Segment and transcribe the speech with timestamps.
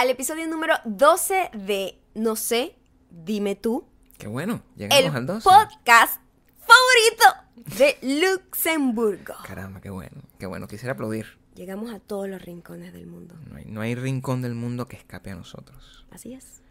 [0.00, 2.74] al episodio número 12 de No sé,
[3.10, 3.86] dime tú.
[4.18, 5.44] Qué bueno, llegamos el al 12.
[5.48, 6.20] podcast
[6.58, 9.34] favorito de Luxemburgo.
[9.46, 10.66] Caramba, qué bueno, qué bueno.
[10.68, 11.38] Quisiera aplaudir.
[11.54, 13.34] Llegamos a todos los rincones del mundo.
[13.50, 16.06] No hay, no hay rincón del mundo que escape a nosotros.
[16.10, 16.62] Así es.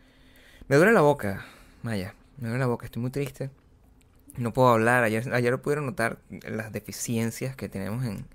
[0.67, 1.45] Me duele la boca,
[1.83, 2.15] Maya.
[2.37, 3.51] Me duele la boca, estoy muy triste.
[4.37, 5.03] No puedo hablar.
[5.03, 8.25] Ayer, ayer pudieron notar las deficiencias que tenemos en,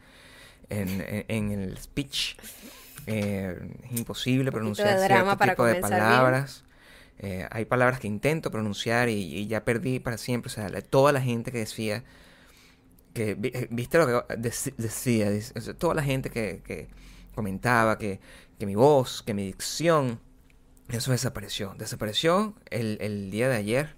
[0.68, 2.36] en, en- en el speech.
[3.06, 6.64] Eh, es imposible pronunciar de drama cierto para tipo de palabras.
[7.18, 10.48] Eh, hay palabras que intento pronunciar y, y ya perdí para siempre.
[10.50, 12.02] O sea, la- toda la gente que decía
[13.12, 15.28] que eh, viste lo que dec- decía,
[15.78, 16.88] toda la gente que, que
[17.34, 18.20] comentaba que,
[18.58, 20.20] que mi voz, que mi dicción,
[20.88, 21.74] eso desapareció.
[21.78, 23.94] Desapareció el, el día de ayer.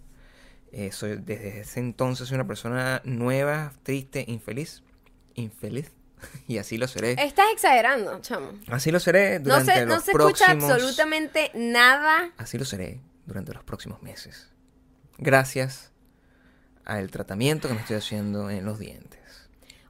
[0.72, 4.82] Eh, soy, desde ese entonces soy una persona nueva, triste, infeliz.
[5.34, 5.92] Infeliz.
[6.48, 7.12] Y así lo seré.
[7.22, 8.52] Estás exagerando, chamo.
[8.68, 10.70] Así lo seré No durante se, no los se escucha próximos...
[10.70, 12.30] absolutamente nada.
[12.36, 14.48] Así lo seré durante los próximos meses.
[15.18, 15.92] Gracias
[16.84, 19.20] al tratamiento que me estoy haciendo en los dientes.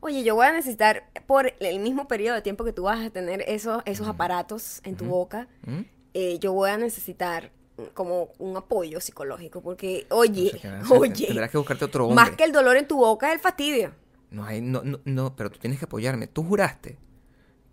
[0.01, 3.11] Oye, yo voy a necesitar, por el mismo periodo de tiempo que tú vas a
[3.11, 5.81] tener esos, esos aparatos en tu boca, ¿Mm?
[6.15, 7.51] eh, yo voy a necesitar
[7.93, 9.61] como un apoyo psicológico.
[9.63, 10.99] Porque, oye, Entonces, ¿qué vas a hacer?
[10.99, 12.15] oye, Tendrás que buscarte otro hombre.
[12.25, 13.93] más que el dolor en tu boca es el fastidio.
[14.37, 16.27] No hay, no, no, no, pero tú tienes que apoyarme.
[16.27, 16.99] Tú juraste,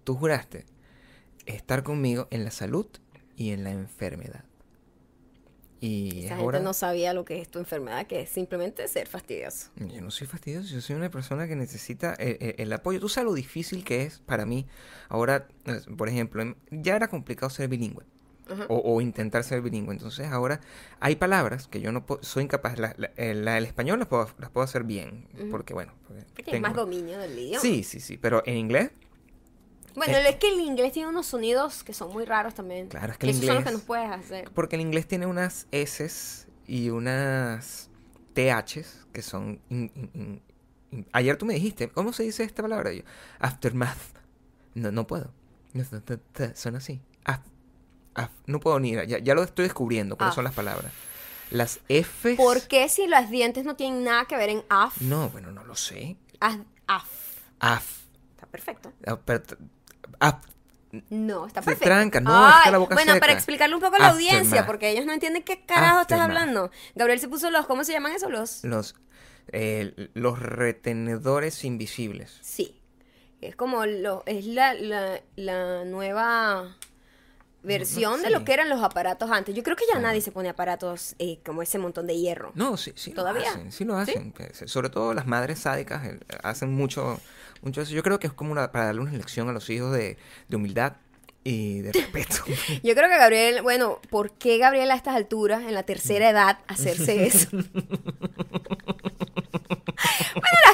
[0.06, 0.66] tú juraste
[1.46, 2.88] estar conmigo en la salud
[3.36, 4.46] y en la enfermedad.
[5.82, 9.08] Y Esa ahora gente no sabía lo que es tu enfermedad, que es simplemente ser
[9.08, 9.72] fastidioso.
[9.76, 13.02] yo no soy fastidioso, yo soy una persona que necesita el, el- el apoyo.
[13.02, 14.66] Tú sabes lo difícil que es para mí.
[15.10, 18.06] Ahora, eh, por ejemplo, em- ya era complicado ser bilingüe.
[18.68, 19.94] O, o intentar ser bilingüe.
[19.94, 20.60] Entonces ahora
[21.00, 22.78] hay palabras que yo no soy incapaz.
[22.78, 25.28] La, la- el, la- el español las puedo, las puedo hacer bien.
[25.50, 25.94] Porque bueno.
[26.08, 27.60] porque Tienes tengo- más dominio del idioma.
[27.62, 28.18] Sí, sí, sí.
[28.18, 28.92] Pero en inglés,
[29.96, 32.88] Bueno, Eh, es que el inglés tiene unos sonidos que son muy raros también.
[32.88, 34.52] Claro, es que el Esos son los que inglés- nos puedes hacer.
[34.52, 37.90] porque el inglés tiene unas S y unas
[38.34, 39.60] THs que son...
[39.70, 40.42] in- in- in-
[40.92, 42.92] in- Ayer tú me dijiste, ¿cómo se dice esta palabra?
[42.92, 43.04] Yo,
[43.40, 43.98] aftermath.
[44.74, 45.32] No, no puedo.
[46.56, 47.00] Son así.
[48.46, 48.92] No puedo ni...
[49.08, 50.50] Ya, ya lo estoy descubriendo, cuáles son Af.
[50.50, 50.92] las palabras.
[51.50, 52.36] Las Fs...
[52.38, 55.00] ¿Por qué si los dientes no tienen nada que ver en af?
[55.02, 56.18] No, bueno, no lo sé.
[56.40, 56.58] Af.
[56.88, 57.04] af.
[57.60, 57.84] Af.
[58.36, 58.92] Está perfecto.
[59.06, 59.18] Ah,
[60.20, 60.38] af-
[61.10, 61.86] No, está perfecto.
[61.86, 63.20] tranca, no, está la boca Bueno, seca.
[63.20, 66.70] para explicarle un poco a la audiencia, porque ellos no entienden qué carajo estás hablando.
[66.96, 68.30] Gabriel se puso los, ¿cómo se llaman esos?
[68.32, 68.64] Los.
[68.64, 68.96] los,
[69.52, 72.38] eh, los retenedores invisibles.
[72.42, 72.80] Sí.
[73.42, 76.78] Es como lo, es la, la, la nueva
[77.64, 79.56] versión de lo que eran los aparatos antes.
[79.56, 82.52] Yo creo que ya nadie se pone aparatos eh, como ese montón de hierro.
[82.56, 83.44] No, sí, sí ¿Todavía?
[83.44, 84.34] lo hacen, sí lo hacen.
[84.66, 86.02] Sobre todo las madres sádicas
[86.44, 87.20] hacen mucho,
[87.62, 87.94] mucho eso.
[87.94, 90.18] Yo creo que es como una, para darle una lección a los hijos de,
[90.50, 90.94] de humildad
[91.44, 92.36] y de respeto.
[92.84, 96.60] Yo creo que Gabriel, bueno, ¿por qué Gabriel a estas alturas, en la tercera edad,
[96.68, 97.48] hacerse eso?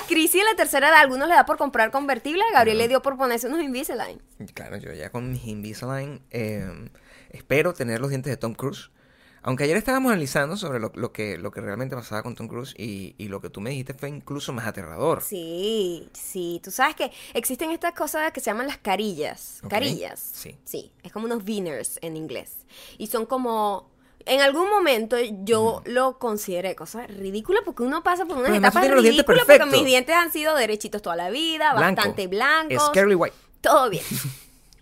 [0.09, 2.88] crisis en la tercera edad, a algunos le da por comprar convertible, a Gabriel le
[2.88, 4.22] dio por ponerse unos Invisalign.
[4.53, 6.90] claro, yo ya con mis Invisalign eh,
[7.30, 8.90] espero tener los dientes de Tom Cruise.
[9.42, 12.74] Aunque ayer estábamos analizando sobre lo, lo que, lo que realmente pasaba con Tom Cruise
[12.78, 15.22] y, y lo que tú me dijiste fue incluso más aterrador.
[15.22, 19.62] Sí, sí, tú sabes que existen estas cosas que se llaman las carillas.
[19.69, 20.19] Carillas.
[20.19, 20.58] sí.
[20.66, 22.66] Sí, es como unos veneers en inglés.
[22.98, 23.90] Y son como...
[24.25, 29.46] En algún momento yo lo consideré cosa ridícula porque uno pasa por unas etapas ridículas
[29.46, 31.96] porque mis dientes han sido derechitos toda la vida, Blanco.
[31.96, 32.88] bastante blancos.
[32.88, 33.35] Scary White.
[33.62, 34.03] todo bien.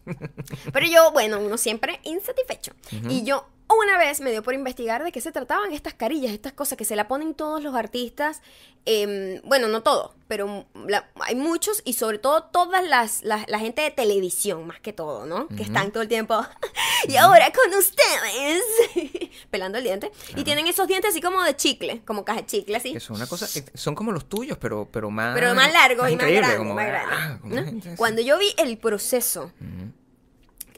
[0.73, 2.71] Pero yo, bueno, uno siempre insatisfecho.
[3.09, 6.53] Y yo una vez me dio por investigar de qué se trataban estas carillas, estas
[6.53, 8.41] cosas que se la ponen todos los artistas.
[8.89, 13.59] em, bueno, no todos, pero la- hay muchos y sobre todo todas las, las- la
[13.59, 15.49] gente de televisión, más que todo, ¿no?
[15.49, 16.41] Que están todo el tiempo.
[17.09, 18.63] y ahora con ustedes.
[19.51, 20.09] pelando el diente.
[20.37, 22.93] Y tienen esos dientes así como de chicle, como caja de chicle, así.
[22.93, 25.35] Que son una cosa, eh, son como los tuyos, pero, pero más.
[25.35, 26.57] Pero más largos y más grandes.
[26.57, 27.63] como, más grandes, ah, como ¿no?
[27.65, 27.97] gente así.
[27.97, 29.51] Cuando yo vi el proceso,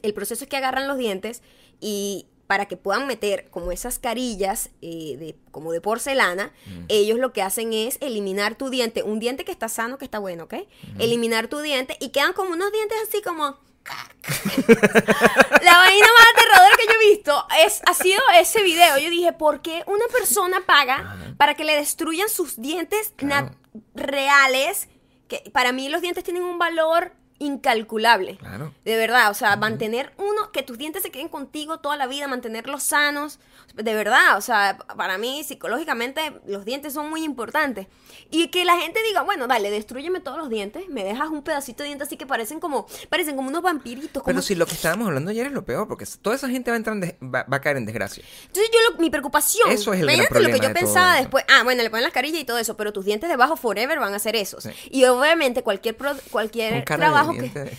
[0.02, 1.42] el proceso es que agarran los dientes
[1.78, 6.52] y para que puedan meter como esas carillas eh, de, como de porcelana,
[6.88, 10.18] ellos lo que hacen es eliminar tu diente, un diente que está sano, que está
[10.18, 10.54] bueno, ¿ok?
[10.98, 13.56] Eliminar tu diente y quedan como unos dientes así como...
[15.62, 18.98] La vaina más aterradora que yo he visto es, ha sido ese video.
[18.98, 23.52] Yo dije, ¿por qué una persona paga para que le destruyan sus dientes Claro.
[23.94, 24.88] reales?
[25.28, 28.36] Que para mí los dientes tienen un valor incalculable.
[28.36, 28.72] Claro.
[28.84, 32.28] De verdad, o sea, mantener uno, que tus dientes se queden contigo toda la vida,
[32.28, 33.40] mantenerlos sanos,
[33.74, 37.86] de verdad, o sea, para mí psicológicamente los dientes son muy importantes.
[38.30, 41.82] Y que la gente diga, bueno, dale, destruyeme todos los dientes, me dejas un pedacito
[41.82, 44.22] de diente así que parecen como, parecen como unos vampiritos.
[44.22, 44.24] Como...
[44.26, 46.74] Pero si lo que estábamos hablando ayer es lo peor, porque toda esa gente va
[46.74, 48.22] a, entrar en des- va, va a caer en desgracia.
[48.46, 50.74] Entonces yo, lo- mi preocupación, Eso es el gran imagínate lo que problema yo de
[50.74, 53.56] pensaba después, ah, bueno, le ponen las carillas y todo eso, pero tus dientes debajo
[53.56, 54.64] forever van a ser esos.
[54.64, 54.70] Sí.
[54.90, 57.42] Y obviamente cualquier, pro- cualquier de trabajo que...
[57.48, 57.76] de-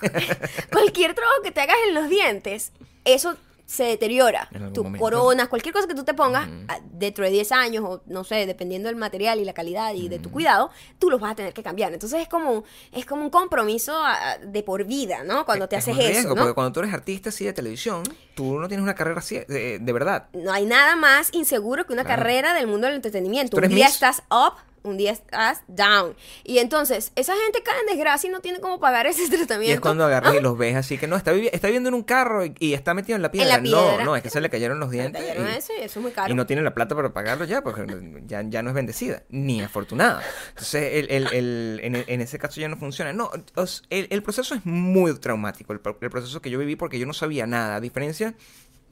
[0.72, 2.72] cualquier trabajo que te hagas en los dientes,
[3.04, 4.48] eso se deteriora.
[4.74, 4.98] Tus momento.
[5.02, 8.44] coronas, cualquier cosa que tú te pongas, a- dentro de 10 años, o no sé,
[8.46, 11.54] dependiendo del material y la calidad y de tu cuidado, tú los vas a tener
[11.54, 11.92] que cambiar.
[11.92, 15.46] Entonces es como, es como un compromiso a- de por vida, ¿no?
[15.46, 16.34] Cuando te es haces un riesgo, eso, ¿no?
[16.36, 18.02] Porque cuando tú eres artista así de televisión,
[18.34, 20.28] tú no tienes una carrera así de, de verdad.
[20.34, 22.20] No hay nada más inseguro que una Claro.
[22.20, 23.56] carrera del mundo del entretenimiento.
[23.56, 23.94] Tú Un día Miss.
[23.94, 26.14] estás up, un día estás down.
[26.44, 29.70] Y entonces, esa gente cae en desgracia y no tiene cómo pagar ese tratamiento.
[29.70, 32.02] Y es cuando agarras y los ves así que no, está, está viviendo en un
[32.02, 33.56] carro y, y está metido en la piedra.
[33.56, 33.96] la piedra.
[33.98, 35.20] No, no, es que se le cayeron los Te dientes.
[35.22, 36.30] cayeron y- eso y eso es muy caro.
[36.30, 37.86] Y no tiene la plata para pagarlo ya, porque
[38.26, 40.22] ya, ya no es bendecida, ni afortunada.
[40.50, 43.12] Entonces, el, el- el- en, en ese caso ya no funciona.
[43.12, 46.98] No, os- el, proceso es muy traumático, el, pro- el proceso que yo viví porque
[46.98, 48.34] yo no sabía nada, a diferencia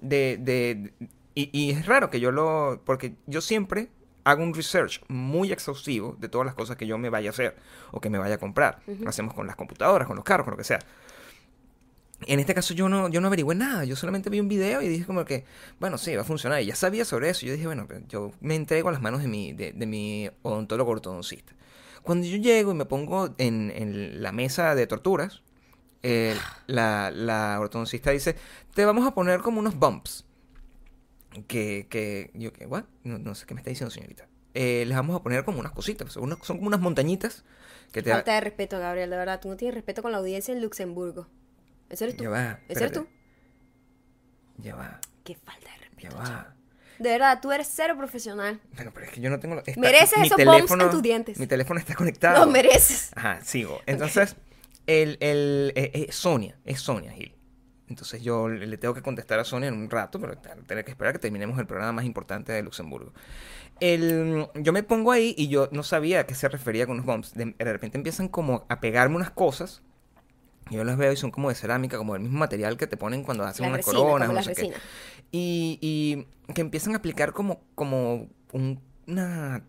[0.01, 0.39] de...
[0.41, 0.93] de-
[1.35, 2.83] y, y es raro que yo lo...
[2.85, 3.89] porque yo siempre
[4.25, 7.57] hago un research muy exhaustivo de todas las cosas que yo me vaya a hacer
[7.91, 8.81] o que me vaya a comprar.
[8.87, 10.79] Lo hacemos con las computadoras, con los carros, con lo que sea.
[12.27, 14.89] En este caso yo no, yo no averigüé nada, yo solamente vi un video y
[14.89, 15.45] dije como que,
[15.81, 16.63] bueno, sí, va a funcionar.
[16.63, 17.47] Y ya sabía sobre eso.
[17.47, 20.31] Yo dije, bueno, pues, yo me entrego a las manos de mi, de, de mi
[20.43, 21.53] odontólogo ortodoncista.
[22.03, 25.43] Cuando yo llego y me pongo en, en la mesa de torturas,
[26.03, 26.37] eh,
[26.67, 28.37] la, la ortodoncista dice,
[28.75, 30.25] te vamos a poner como unos bumps.
[31.49, 32.85] Que, que, yo que, ¿what?
[33.05, 34.29] No, no sé qué me está diciendo, señorita.
[34.55, 37.45] Eh, les vamos a poner como unas cositas, son, unas- son como unas montañitas
[37.91, 38.11] que te...
[38.11, 39.41] Falta de respeto, Gabriel, de verdad.
[39.41, 41.27] Tú no tienes respeto con la audiencia en Luxemburgo.
[41.89, 42.25] ¿Ese eres tú?
[42.25, 43.07] Ya va, ¿Ese eres tú?
[44.59, 46.03] Ya va, Qué falta de respeto.
[46.03, 46.55] ya va.
[46.99, 48.61] De verdad, tú eres cero profesional.
[48.77, 49.61] Bueno, pero es que yo no tengo...
[49.77, 51.39] Mereces mi esos bumps en tus dientes.
[51.39, 52.45] Mi teléfono está conectado.
[52.45, 53.11] Lo mereces.
[53.17, 53.81] Ajá, sigo.
[53.87, 54.37] Entonces,
[54.87, 57.35] el, el, eh, eh, Sonia, es Sonia Gil.
[57.93, 61.13] Entonces yo le tengo que contestar a Sonia en un rato, pero tener que esperar
[61.13, 63.13] que terminemos el programa más importante de Luxemburgo.
[63.81, 67.07] El, yo me pongo ahí y yo no sabía a qué se refería con los
[67.07, 67.35] bumps.
[67.35, 69.83] De, de repente empiezan como a pegarme unas cosas.
[70.71, 73.25] Yo las veo y son como de cerámica, como del mismo material que te ponen
[73.25, 74.29] cuando hacen La unas resina, coronas.
[74.29, 74.73] como no sé qué.
[75.33, 79.65] Y, y que empiezan a aplicar como, como un- una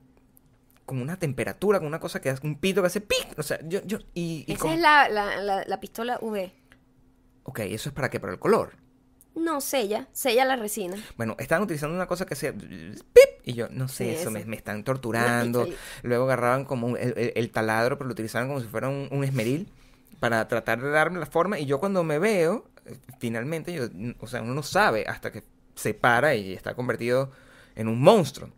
[0.86, 3.34] como una temperatura, como una cosa que hace un pito que hace pic.
[3.38, 6.52] O sea, yo, yo, y, y Esa como- es la, la, la, la pistola UV.
[7.44, 8.20] Ok, ¿eso es para qué?
[8.20, 8.72] Para el color.
[9.36, 10.08] No, sella.
[10.12, 10.96] Sella la resina.
[11.18, 14.46] Bueno, estaban utilizando una cosa que hacía pip, y yo, no sé, Sí, eso, me,
[14.46, 15.68] me están torturando.
[16.04, 19.08] Luego agarraban como un- el, el- el taladro, pero lo utilizaban como si fuera un,
[19.12, 19.68] un esmeril
[20.20, 21.60] para tratar de darme la forma.
[21.60, 23.86] Y yo cuando me veo, eh, finalmente, yo,
[24.20, 25.44] o sea, uno no sabe hasta que
[25.76, 27.32] se para y está convertido
[27.76, 28.50] en un monstruo.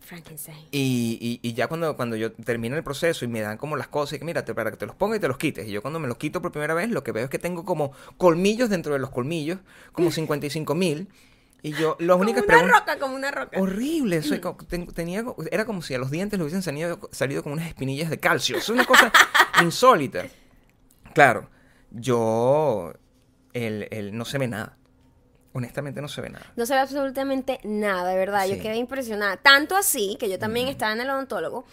[0.00, 0.58] Frankenstein.
[0.70, 3.88] Y, y, y ya cuando, cuando yo termino el proceso y me dan como las
[3.88, 5.66] cosas y que mira, te- para que te los pongas y te los quites.
[5.66, 7.64] Y yo cuando me los quito por primera vez, lo que veo es que tengo
[7.64, 9.58] como colmillos dentro de los colmillos,
[9.92, 11.08] como 55 mil.
[11.62, 12.80] Y yo, las Como únicas una preguntas...
[12.80, 13.58] roca, como una roca.
[13.58, 17.54] Horrible, soy ten- tenía, era como si a los dientes le hubiesen salido, salido como
[17.54, 18.58] unas espinillas de calcio.
[18.58, 19.10] Es una cosa
[19.62, 20.26] insólita.
[21.14, 21.48] Claro,
[21.90, 22.92] yo,
[23.54, 24.76] el, el, no se ve nada.
[25.56, 26.44] Honestamente no se ve nada.
[26.56, 28.44] No se ve absolutamente nada, de verdad.
[28.48, 29.36] Yo quedé impresionada.
[29.36, 31.64] Tanto así que yo también estaba en el odontólogo.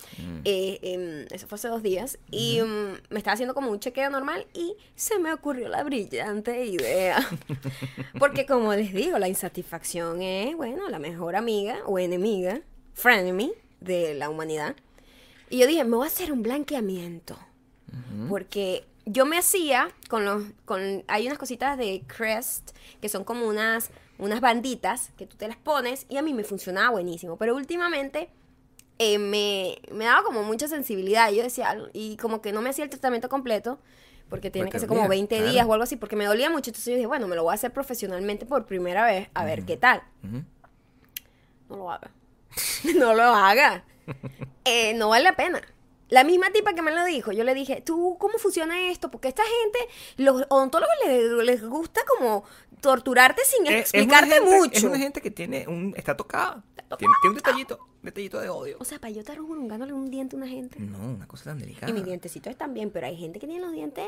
[0.45, 2.19] eh, em, eso fue hace dos días.
[2.30, 4.45] Y em, me estaba haciendo como un chequeo normal.
[4.54, 7.28] Y se me ocurrió la brillante idea.
[8.19, 12.61] Porque, como les digo, la insatisfacción es, bueno, la mejor amiga o enemiga,
[12.94, 14.76] frenemy de la humanidad.
[15.50, 17.35] Y yo dije, me voy a hacer un blanqueamiento.
[18.30, 20.44] Porque yo me hacía con los.
[20.65, 25.47] con Hay unas cositas de Crest que son como unas, unas banditas que tú te
[25.47, 27.37] las pones y a mí me funcionaba buenísimo.
[27.37, 28.30] Pero últimamente
[28.99, 31.31] eh, me, me daba como mucha sensibilidad.
[31.31, 33.80] Y yo decía, y como que no me hacía el tratamiento completo.
[34.30, 35.51] Porque tiene Porque que ser como dolía, 20 claro.
[35.51, 36.69] días o algo así, porque me dolía mucho.
[36.69, 39.65] Entonces yo dije, bueno, me lo voy a hacer profesionalmente por primera vez, a ver
[39.65, 40.03] qué tal.
[41.68, 42.11] No lo haga.
[42.95, 43.83] no lo haga.
[44.63, 45.59] Eh, no vale la pena.
[46.11, 49.09] La misma tipa que me lo dijo, yo le dije, ¿tú cómo funciona esto?
[49.09, 49.80] Porque esta gente,
[50.18, 52.44] los odontólogos les, les gusta como
[52.81, 54.71] torturarte sin Es- explicarte gente- mucho.
[54.77, 56.63] Es una gente que tiene un, está tocada.
[56.97, 58.77] Tiene, tiene un detallito, detallito de odio.
[58.80, 60.77] O sea, para yo estar urungándole un diente a una gente.
[60.80, 61.89] No, una cosa tan delicada.
[61.89, 64.06] Y mis dientecitos están bien, pero hay gente que tiene los dientes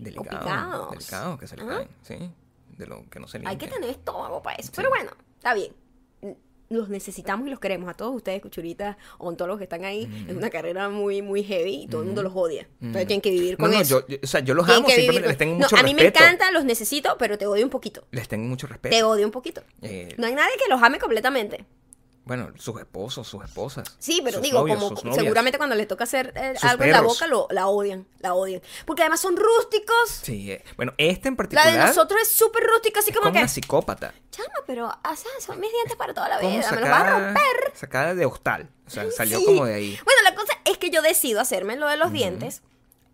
[0.00, 0.90] Delicado, complicados.
[0.92, 1.66] delicado, que se le Ah.
[1.68, 2.30] caen, sí.
[2.78, 3.50] De lo que no se limpia.
[3.50, 4.72] Hay que tener estómago para eso.
[4.74, 5.72] Pero bueno, está bien.
[6.70, 7.88] Los necesitamos y los queremos.
[7.88, 11.86] A todos ustedes, cuchuritas, ontólogos que están ahí, es una carrera muy, muy heavy y
[11.86, 12.68] todo el mundo los odia.
[12.80, 14.00] Entonces tienen que vivir No, con no, eso.
[14.00, 15.80] yo, yo- o sea, yo los Tienen amo, simplemente vivir les tengo con- mucho no,
[15.80, 16.24] a mí me respeto.
[16.24, 18.04] encanta, los necesito, pero te odio un poquito.
[18.10, 18.94] Les tengo mucho respeto.
[18.96, 19.62] Te odio un poquito.
[19.82, 21.64] Eh, No hay nadie que los ame completamente.
[22.28, 23.96] Bueno, sus esposos, sus esposas.
[23.98, 27.00] Sí, pero sus digo, novios, como seguramente cuando le toca hacer eh, algo en la
[27.00, 28.60] boca, lo, la odian, la odian.
[28.84, 30.10] Porque además son rústicos.
[30.22, 33.24] Sí, eh, bueno, este en La particular de nosotros es súper rústica, así es como
[33.24, 33.38] como que...
[33.38, 34.12] una psicópata.
[34.30, 37.10] Chama, pero o sea, son mis dientes para toda la vida, me los van a
[37.18, 37.72] romper.
[37.72, 38.68] sacada de hostal.
[38.86, 39.46] O sea, salió Sí.
[39.46, 39.98] como de ahí.
[40.04, 42.60] Bueno, la cosa es que yo decido hacerme lo de los dientes.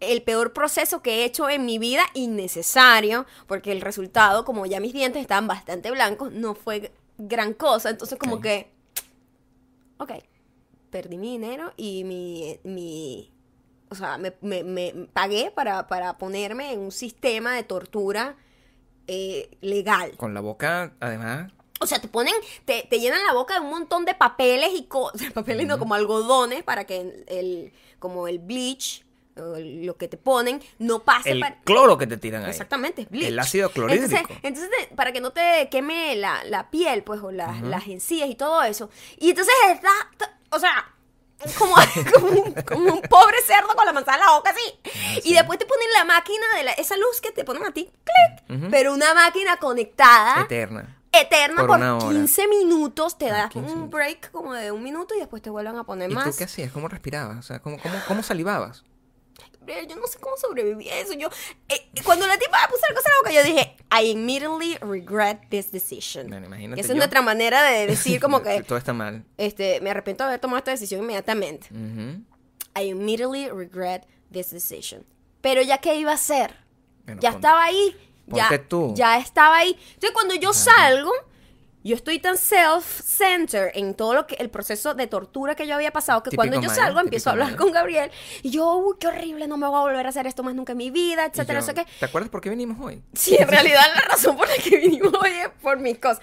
[0.00, 4.80] El peor proceso que he hecho en mi vida, innecesario, porque el resultado, como ya
[4.80, 7.90] mis dientes estaban bastante blancos, no fue gran cosa.
[7.90, 8.73] Entonces, como que.
[9.98, 10.12] Ok.
[10.90, 12.58] Perdí mi dinero y mi.
[12.64, 13.30] mi
[13.90, 18.36] o sea, me, me- me pagué para, para ponerme en un sistema de tortura
[19.06, 20.16] eh, legal.
[20.16, 22.34] Con la boca, además, O sea, te ponen,
[22.64, 25.94] te, te llenan la boca de un montón de papeles y cosas, papeles no, como
[25.94, 29.03] algodones para que el, como el bleach,
[29.36, 31.56] lo que te ponen, no pase el para...
[31.62, 32.50] cloro que te tiran ahí.
[32.50, 33.28] Exactamente, bleach.
[33.28, 34.16] El ácido clorhídrico.
[34.16, 37.86] Entonces, entonces te- para que no te queme la, la piel, pues, o las, las
[37.88, 38.90] encías y todo eso.
[39.18, 39.90] Y entonces está,
[40.50, 40.88] o sea,
[41.58, 41.74] como,
[42.14, 44.80] como, un, como un pobre cerdo con la manzana en la boca así.
[44.84, 47.72] Ah, Y después te ponen la máquina de la- esa luz que te ponen a
[47.72, 50.96] ti, clic, pero una máquina conectada Eterna.
[51.12, 52.06] eterna Por por, una hora.
[52.08, 55.50] 15 minutos, te Ah, das 15 un break como de un minuto y después te
[55.50, 56.24] vuelven a poner ¿Y más.
[56.30, 56.70] tú qué hacías?
[56.72, 57.36] ¿Cómo respirabas?
[57.38, 58.84] O sea, ¿cómo, cómo, cómo salivabas?
[59.66, 61.14] Gabriel, Yo no sé cómo sobreviví a eso.
[61.14, 61.28] Yo,
[61.68, 64.76] eh, cuando la tipa me puso la cosa en la boca, yo dije, I immediately
[64.78, 66.28] regret this decision.
[66.28, 69.24] Bueno, imagínate Que esa es nuestra manera de decir como que, Todo está mal.
[69.38, 71.68] este, me arrepiento de haber tomado esta decisión inmediatamente.
[71.70, 72.22] Ujú.
[72.76, 75.04] I immediately regret this decision.
[75.40, 76.54] Pero ya qué iba a hacer?
[77.04, 77.96] Bueno, ya pon- estaba ahí.
[78.26, 78.92] Ya, ponte tú.
[78.96, 79.78] ya estaba ahí.
[79.94, 81.12] Entonces cuando yo salgo,
[81.84, 85.92] yo estoy tan self-centered en todo lo que el proceso de tortura que yo había
[85.92, 88.10] pasado que Típico cuando yo salgo empiezo a hablar con Gabriel
[88.42, 90.72] y yo, uy, qué horrible, no me voy a volver a hacer esto más nunca
[90.72, 91.86] en mi vida, etcétera, yo, no sé qué.
[91.98, 93.02] ¿Te acuerdas por qué vinimos hoy?
[93.12, 96.20] Sí, en realidad la razón por la que vinimos hoy es por mis cosas.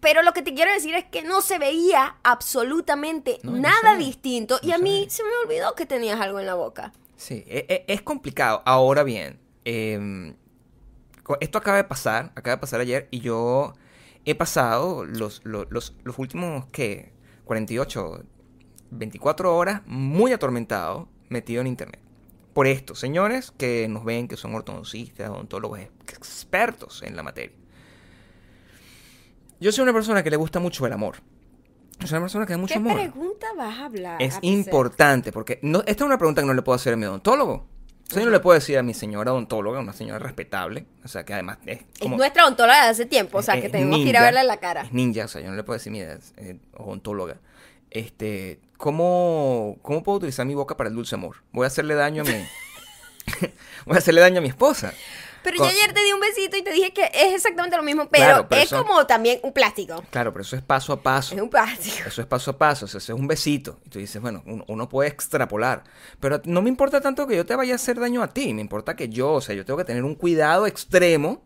[0.00, 4.60] Pero lo que te quiero decir es que no se veía absolutamente No, nada distinto
[4.62, 6.92] y a mí se me olvidó que tenías algo en la boca.
[7.16, 8.62] Sí, e- e- es, complicado.
[8.64, 9.40] Ahora bien,
[11.24, 13.74] co- esto acaba de pasar, acaba de pasar ayer y yo
[14.30, 17.12] he pasado los, los, los, los últimos, ¿qué?
[17.44, 18.24] 48,
[18.90, 22.00] 24 horas muy atormentado, metido en internet.
[22.52, 27.56] Por esto, señores que nos ven, que son ortodoncistas, odontólogos expertos en la materia.
[29.60, 31.16] Yo soy una persona que le gusta mucho el amor.
[32.00, 32.94] Soy una persona que da mucho ¿Qué amor.
[32.94, 34.22] pregunta vas a hablar?
[34.22, 36.96] Es a importante, porque no, esta es una pregunta que no le puedo hacer a
[36.96, 37.66] mi odontólogo.
[38.10, 41.08] O sea, yo no le puedo decir a mi señora odontóloga, una señora respetable, o
[41.08, 42.16] sea, que además es Es como...
[42.16, 44.40] nuestra odontóloga de hace tiempo, o sea, es- que es tenemos que ir a verla
[44.40, 44.82] en la cara.
[44.82, 47.36] Es ninja, o sea, yo no le puedo decir, mira, es, eh, odontóloga.
[47.90, 51.36] Este, ¿cómo, ¿cómo puedo utilizar mi boca para el dulce amor?
[51.52, 52.32] Voy a hacerle daño a mi...
[53.86, 54.92] voy a hacerle daño a mi esposa.
[55.42, 57.82] Pero Con- yo ayer te di un besito y te dije que es exactamente lo
[57.82, 60.02] mismo, pero, Claro, pero es eso- como también un plástico.
[60.10, 61.34] Claro, pero eso es paso a paso.
[61.34, 61.96] Es un plástico.
[62.08, 63.78] Eso es paso a paso, o sea, eso es un besito.
[63.86, 65.84] Y tú dices, bueno, uno, uno puede extrapolar.
[66.20, 68.60] Pero no me importa tanto que yo te vaya a hacer daño a ti, me
[68.60, 71.42] importa que yo, o sea, yo tengo que tener un cuidado extremo.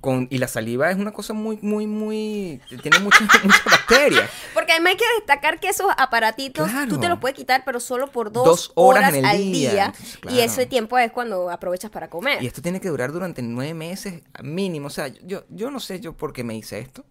[0.00, 2.60] Con, y la saliva es una cosa muy, muy, muy...
[2.82, 4.30] Tiene muchas muchas bacterias.
[4.54, 6.88] Porque además hay que destacar que esos aparatitos Claro.
[6.88, 9.36] tú te los puedes quitar, pero solo por dos, Dos horas horas, en el al
[9.38, 9.70] día.
[9.72, 9.84] día.
[10.14, 12.40] Entonces, Y ese tiempo es cuando aprovechas para comer.
[12.42, 14.86] Y esto tiene que durar durante nueve meses mínimo.
[14.86, 17.04] O sea, yo, yo no sé yo por qué me hice esto.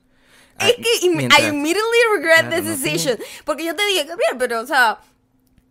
[0.58, 3.18] Es Ah, que mientras- I immediately regret Claro, this no decision.
[3.44, 5.00] Porque yo te dije, Gabriel, pero o sea,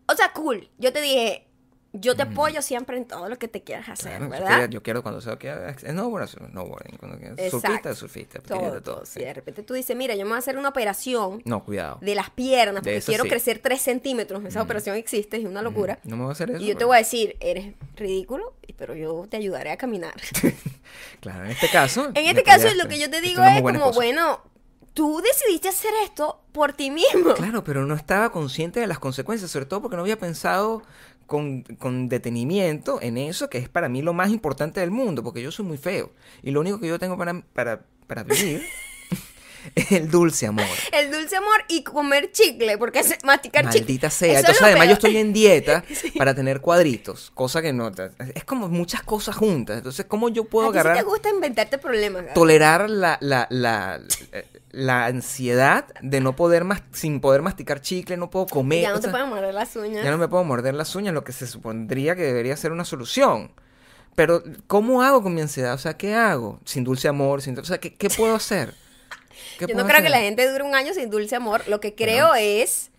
[0.07, 0.69] o sea, cool.
[0.79, 1.46] Yo te dije,
[2.01, 4.47] yo te apoyo siempre en todo lo que te quieras hacer, Claro, yo ¿verdad?
[4.57, 9.21] quiero- yo quiero cuando sea que snowboard, snowboarding, cuando quiera, surfista, surfista, Todo, todo, sí.
[9.21, 11.99] De repente tú dices, mira, yo me voy a hacer una operación No, cuidado.
[12.01, 13.31] de las piernas porque quiero sí.
[13.31, 14.45] crecer 3 centímetros.
[14.45, 15.99] Esa operación existe, es una locura.
[16.05, 16.61] No me voy a hacer eso.
[16.63, 20.15] Y yo te voy a decir, eres ridículo, pero yo te ayudaré a caminar.
[21.21, 22.07] Claro, en este caso.
[22.15, 23.95] en este caso, lo que yo te digo es como, esposa.
[23.95, 24.41] bueno,
[24.95, 27.35] tú decidiste hacer esto por ti mismo.
[27.35, 30.83] Claro, pero no estaba consciente de las consecuencias, sobre todo porque no había pensado
[31.27, 35.43] con, con detenimiento en eso, que es para mí lo más importante del mundo, porque
[35.43, 36.13] yo soy muy feo.
[36.43, 38.63] Y lo único que yo tengo para, para, para vivir
[39.75, 40.67] es el dulce amor.
[40.93, 43.81] El dulce amor y comer chicle, porque es masticar chicle.
[43.81, 44.33] Maldita sea.
[44.33, 45.85] Eso Entonces, además, yo estoy en dieta
[46.17, 47.91] para tener cuadritos, cosa que no.
[48.35, 49.79] Es como muchas cosas juntas.
[49.79, 52.33] Entonces, ¿cómo yo puedo A ti sí agarrar, te gusta inventarte problemas.
[52.35, 54.01] Tolerar la, la, la,
[54.77, 58.83] la ansiedad de no poder, mas- sin poder masticar chicle, no puedo comer?
[58.83, 60.05] Ya no o te sea, pueden morder las uñas.
[60.05, 62.85] ya no me puedo morder las uñas, lo que se supondría que debería ser una
[62.85, 63.53] solución.
[64.15, 65.75] Pero, ¿cómo hago con mi ansiedad?
[65.75, 66.61] O sea, ¿qué hago?
[66.65, 67.59] Sin dulce amor, sin...
[67.59, 68.75] O sea, ¿qué, qué puedo hacer?
[69.59, 70.11] ¿Qué Yo no puedo creo que hacer?
[70.11, 71.63] la gente dure un año sin dulce amor.
[71.69, 72.91] Lo que creo es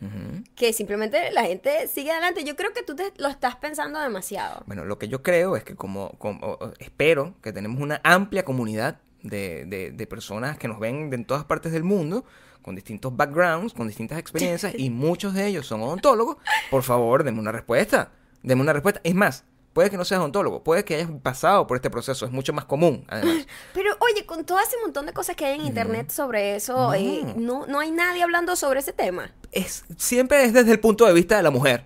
[0.56, 2.44] que simplemente la gente sigue adelante.
[2.44, 4.64] Yo creo que tú te lo estás pensando demasiado.
[4.68, 8.98] Bueno, lo que yo creo es que como, como- espero que tenemos una amplia comunidad
[9.24, 12.26] de, de- de personas que nos ven de en todas partes del mundo,
[12.62, 16.38] con distintos backgrounds, con distintas experiencias, y muchos de ellos son odontólogos.
[16.70, 18.12] Por favor, denme una respuesta.
[18.44, 19.02] Denme una respuesta.
[19.04, 19.44] Es más,
[19.74, 22.66] puede que no seas odontólogo, puede que hayas pasado por este proceso, es mucho más
[22.66, 23.46] común, además.
[23.74, 26.94] Pero oye, con todo ese montón de cosas que hay en internet sobre eso, No.
[26.94, 29.32] eh, no, no hay nadie hablando sobre ese tema.
[29.52, 31.86] es, siempre es desde el punto de vista de la mujer.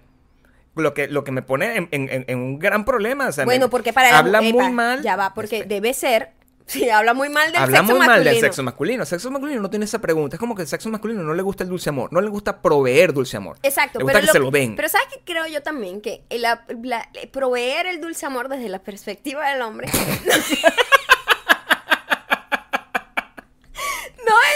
[0.75, 3.27] Lo que, lo que me pone en, en- en- un gran problema.
[3.27, 5.01] o sea, me- Bueno, porque para la habla mu- muy epa, mal.
[5.01, 6.31] Ya va, porque Espe- debe ser.
[6.71, 9.03] Sí, habla muy mal del Habla sexo muy mal del sexo masculino.
[9.03, 10.37] El sexo masculino no tiene esa pregunta.
[10.37, 12.13] Es como que el sexo masculino no le gusta el dulce amor.
[12.13, 13.57] No le gusta proveer dulce amor.
[13.61, 14.77] Exacto, Le gusta pero que se lo- den.
[14.77, 15.99] Pero ¿sabes qué creo yo también?
[15.99, 19.97] Que la- la- proveer el dulce amor desde la perspectiva del hombre no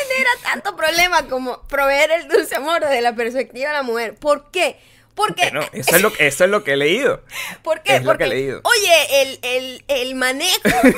[0.07, 4.15] genera tanto problema como proveer el dulce amor desde la perspectiva de la mujer.
[4.15, 4.77] ¿Por qué?
[5.15, 7.22] Porque, Bueno, eso es, lo, eso es lo que he leído.
[7.63, 7.95] ¿por qué?
[7.98, 8.62] es lo que Porque, he leído.
[8.63, 10.62] Oye, el, el, el manejo.
[10.84, 10.95] el-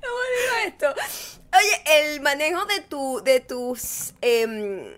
[0.00, 0.94] ¿Cómo digo esto?
[1.56, 4.94] Oye, el manejo de tu, de tus, em,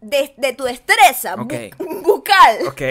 [0.00, 2.02] de, de tu destreza bu- Ok.
[2.02, 2.82] bucal ¿Ok?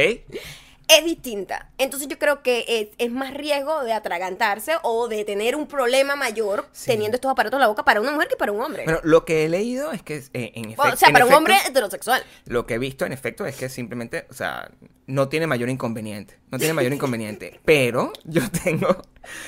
[0.98, 1.70] Es distinta.
[1.78, 6.16] Entonces yo creo que es, es más riesgo de atragantarse o de tener un problema
[6.16, 6.88] mayor Sí.
[6.92, 8.84] teniendo estos aparatos en la boca para una mujer que para un hombre.
[8.86, 10.94] Bueno, lo que he leído es que, eh, en efecto.
[10.94, 12.24] o sea, para un hombre heterosexual.
[12.46, 14.70] Lo que he visto, en efecto, es que simplemente, o sea,
[15.06, 16.38] no tiene mayor inconveniente.
[16.52, 17.60] No tiene mayor inconveniente.
[17.66, 19.02] Pero yo tengo,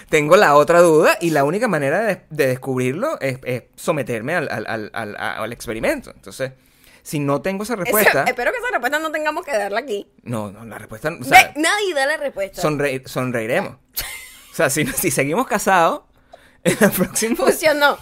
[0.10, 4.50] tengo la otra duda y la única manera de, de descubrirlo es, es someterme al,
[4.52, 6.12] al, al, al- al experimento.
[6.16, 6.52] Entonces,
[7.06, 8.22] si no tengo esa respuesta.
[8.24, 10.08] Ese- espero que esa respuesta no tengamos que darla aquí.
[10.24, 11.12] No, no, la respuesta.
[11.22, 12.62] O sea, Ve, nadie da la respuesta.
[12.62, 13.74] sonreír- sonreiremos.
[13.76, 16.02] O sea, si, si seguimos casados,
[16.64, 17.36] en la próxima.
[17.36, 17.98] Funcionó.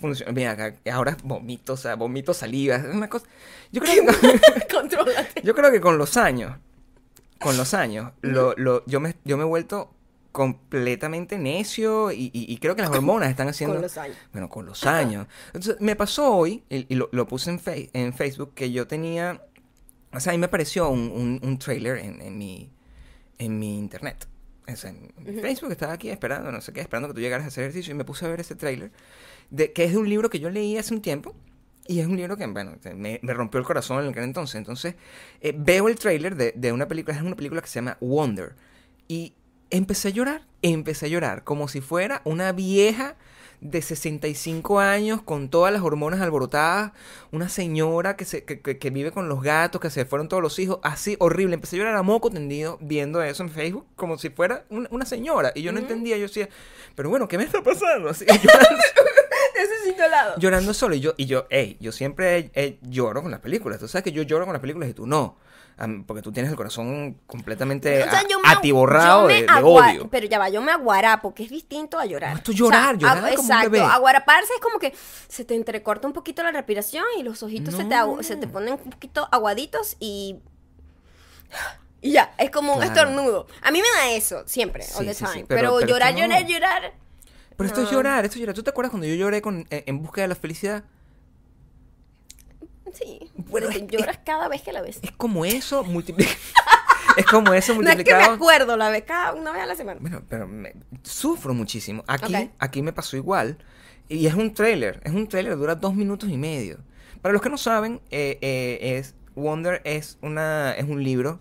[0.00, 0.32] Funciona.
[0.32, 2.74] Mira, acá, ahora vomito, o sea, vomito saliva.
[2.76, 3.26] Es una cosa.
[3.70, 4.66] Yo creo que.
[4.74, 5.42] Contrólate.
[5.42, 6.56] Yo creo que con los años,
[7.38, 9.94] con los años, lo, lo- yo, me, yo me he vuelto
[10.32, 13.74] completamente necio y, y- y creo que las hormonas están haciendo...
[13.74, 14.16] Con los años.
[14.32, 15.26] Bueno, con los años.
[15.46, 18.86] Entonces, me pasó hoy, y, y lo, lo puse en, Fe- en Facebook, que yo
[18.86, 19.42] tenía...
[20.12, 22.70] O sea, a mí me apareció un, un, un trailer en, en mi,
[23.38, 24.26] en mi internet.
[24.66, 27.48] O sea, en Facebook estaba aquí esperando, no sé qué, esperando que tú llegaras a
[27.48, 28.92] hacer ejercicio y me puse a ver ese trailer,
[29.50, 31.34] de, que es de un libro que yo leí hace un tiempo.
[31.88, 34.54] Y es un libro que, bueno, me, me rompió el corazón en aquel entonces.
[34.54, 34.94] Entonces,
[35.40, 38.54] eh, veo el tráiler de, de una película, es una película que se llama Wonder.
[39.08, 39.34] Y
[39.70, 43.16] empecé a llorar, empecé a llorar, como si fuera una vieja
[43.60, 46.92] de 65 años con todas las hormonas alborotadas,
[47.30, 50.42] una señora que, se, que, que- que vive con los gatos, que se fueron todos
[50.42, 51.54] los hijos, así horrible.
[51.56, 55.04] Empecé a llorar a moco tendido viendo eso en Facebook, como si fuera un- una
[55.04, 55.52] señora.
[55.54, 56.48] Y yo no entendía, yo decía,
[56.94, 58.08] pero bueno, ¿qué me está pasando?
[58.08, 58.82] Así, llorando,
[59.54, 60.34] Necesito helado.
[60.38, 60.94] llorando solo.
[60.94, 63.78] Y yo, y yo, hey, yo siempre eh, lloro con las películas.
[63.78, 65.36] Tú sabes que yo lloro con las películas y tú no.
[66.06, 69.62] Porque tú tienes el corazón completamente O sea, a- yo me- atiborrado yo me de,
[69.62, 70.08] odio.
[70.10, 72.32] Pero ya va, yo me aguarapo, que es distinto a llorar.
[72.32, 73.80] No, esto es llorar, llorar agu- como un bebé.
[73.80, 74.94] aguaraparse es como que
[75.28, 78.74] se te entrecorta un poquito la respiración y los ojitos se, te se te ponen
[78.74, 80.36] un poquito aguaditos y...
[82.02, 83.46] Y ya, es como un estornudo.
[83.62, 85.44] A mí me da eso, siempre, all the sí, sí, time.
[85.46, 86.20] pero- pero, pero llorar, no.
[86.20, 86.92] llorar, llorar...
[87.56, 88.54] Pero esto es llorar, esto es llorar.
[88.54, 90.82] ¿Tú te acuerdas cuando yo lloré con, en, en busca de la felicidad?
[92.94, 94.98] Sí, Bueno, es- lloras cada vez que la ves.
[95.02, 96.36] Es como eso multiplicado.
[97.16, 98.34] es como eso No es que me multiplicado.
[98.34, 99.98] acuerdo, la ves cada una vez a la semana.
[100.00, 102.04] Bueno, pero me- sufro muchísimo.
[102.06, 103.58] Aquí, aquí me pasó igual.
[104.08, 105.00] Y es un trailer.
[105.04, 106.78] Es un trailer, dura dos minutos y medio.
[107.22, 111.40] Para los que no saben, eh, eh, es Wonder es una es un libro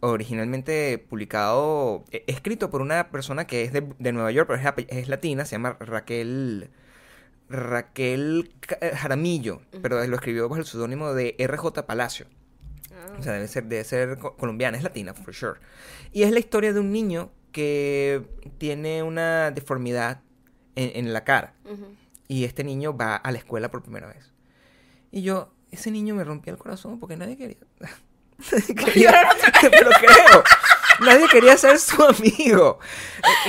[0.00, 4.86] originalmente publicado, eh, escrito por una persona que es de, de Nueva York, pero es,
[4.88, 6.70] es latina, se llama Raquel
[7.50, 12.26] Raquel eh, Jaramillo, pero lo escribió bajo el seudónimo de RJ Palacio.
[13.18, 15.58] O sea, debe ser, debe ser co- colombiana, es latina, for sure.
[16.12, 18.22] Y es la historia de un niño que
[18.58, 20.20] tiene una deformidad
[20.76, 21.54] en, en la cara.
[22.28, 24.32] Y este niño va a la escuela por primera vez.
[25.10, 27.56] Y yo, ese niño me rompía el corazón porque nadie quería.
[28.52, 29.28] nadie quería.
[29.60, 30.42] pero creo.
[31.00, 32.78] Nadie quería ser su amigo.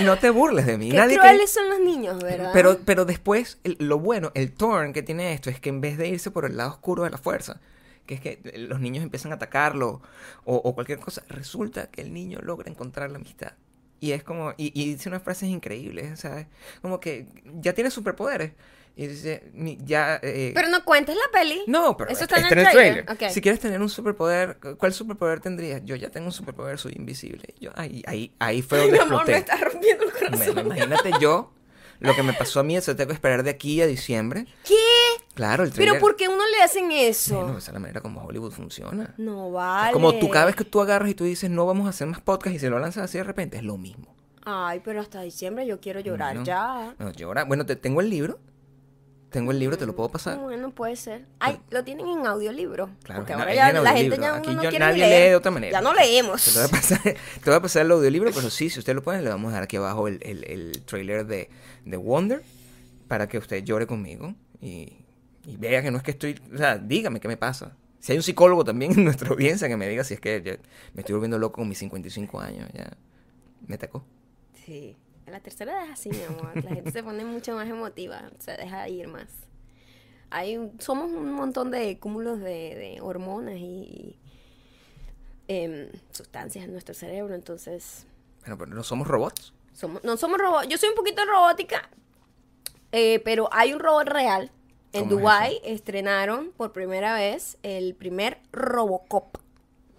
[0.03, 0.89] No te burles de mí.
[0.91, 2.51] Qué nadie crueles son los niños, ¿verdad?
[2.53, 5.97] pero, pero después, el- lo bueno, el turn que tiene esto es que en vez
[5.97, 7.59] de irse por el lado oscuro de la fuerza,
[8.05, 10.01] que es que los niños empiezan a atacarlo
[10.45, 13.53] o, o cualquier cosa, resulta que el niño logra encontrar la amistad.
[13.99, 16.47] Y es como, y, y dice unas frases increíbles, ¿sabes?
[16.81, 17.27] Como que
[17.61, 18.53] ya tiene superpoderes
[18.95, 19.51] Y dice,
[19.85, 20.19] ya...
[20.21, 21.63] eh, Pero no cuentes la peli.
[21.67, 23.05] no, pero Eso está, está en el trailer.
[23.05, 23.25] trailer.
[23.29, 23.33] Ok.
[23.33, 25.81] Si quieres tener un superpoder, ¿cuál superpoder tendrías?
[25.85, 27.53] Yo ya tengo un superpoder, soy invisible.
[27.59, 29.37] Yo, ahí, ahí, ahí fue donde Mi amor, me exploté.
[29.37, 30.65] estás rompiendo el corazón.
[30.65, 31.51] imagínate yo,
[31.99, 34.45] lo que me pasó a mí, eso tengo que esperar de aquí a diciembre.
[34.65, 34.75] ¿Qué?
[35.35, 35.93] Claro, el trailer...
[35.93, 37.37] ¿Pero por qué uno le hacen eso?
[37.43, 39.13] Bueno, esa es la manera como Hollywood funciona.
[39.17, 39.93] No vale.
[39.93, 42.19] Como tú cada vez que tú agarras y tú dices, no vamos a hacer más
[42.19, 44.13] podcast y se lo lanzas así de repente, es lo mismo.
[44.43, 46.95] Ay, pero hasta diciembre yo quiero llorar No, ya.
[46.99, 47.45] No, llora.
[47.45, 48.39] Bueno, te, tengo el libro.
[49.31, 50.37] Tengo el libro, te lo puedo pasar.
[50.39, 51.25] Bueno, puede ser.
[51.39, 52.89] Ay, lo tienen en audiolibro.
[53.03, 55.23] Claro, Porque ahora ya la gente ya Aquí no yo- quiere nadie leer.
[55.23, 55.71] lee de otra manera.
[55.71, 56.43] Ya no leemos.
[56.43, 57.15] Te voy a pasar, te
[57.45, 59.63] voy a pasar el audiolibro, pero sí, si usted lo pone, le vamos a dar
[59.63, 61.49] aquí abajo el, el, el trailer de,
[61.85, 62.43] de Wonder
[63.07, 64.97] para que usted llore conmigo y,
[65.45, 66.37] y vea que no es que estoy.
[66.53, 67.71] O sea, dígame qué me pasa.
[68.01, 70.53] Si hay un psicólogo también en nuestra audiencia que me diga si es que yo
[70.93, 72.91] me estoy volviendo loco con mis 55 años, ya
[73.65, 74.03] me tacó.
[74.65, 74.97] Sí.
[75.31, 76.55] La tercera es así, mi amor.
[76.63, 78.29] La gente se pone mucho más emotiva.
[78.39, 79.27] Se deja ir más.
[80.29, 82.43] Hay, somos un montón de cúmulos de,
[82.75, 84.19] de hormonas y, y,
[85.47, 87.33] em, sustancias en nuestro cerebro.
[87.35, 88.05] Entonces,
[88.41, 89.53] Bueno, pero no somos robots.
[89.73, 90.67] somos, no somos robots.
[90.69, 91.89] Yo soy un poquito robótica,
[92.91, 94.51] eh, pero hay un robot real.
[94.93, 99.37] En ¿Cómo es Dubai estrenaron por primera vez el primer Robocop.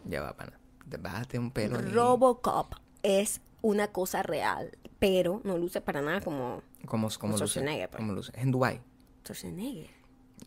[0.05, 0.59] Ya va, pana.
[0.91, 1.79] Te- Bájate un pelo.
[1.81, 7.45] Robocop es una cosa real, pero no luce para nada como ¿Cómo, cómo luce?
[7.49, 7.99] Schwarzenegger, pues.
[7.99, 8.31] ¿Cómo luce?
[8.37, 8.81] Es en Dubai.
[9.25, 9.91] Schwarzenegger.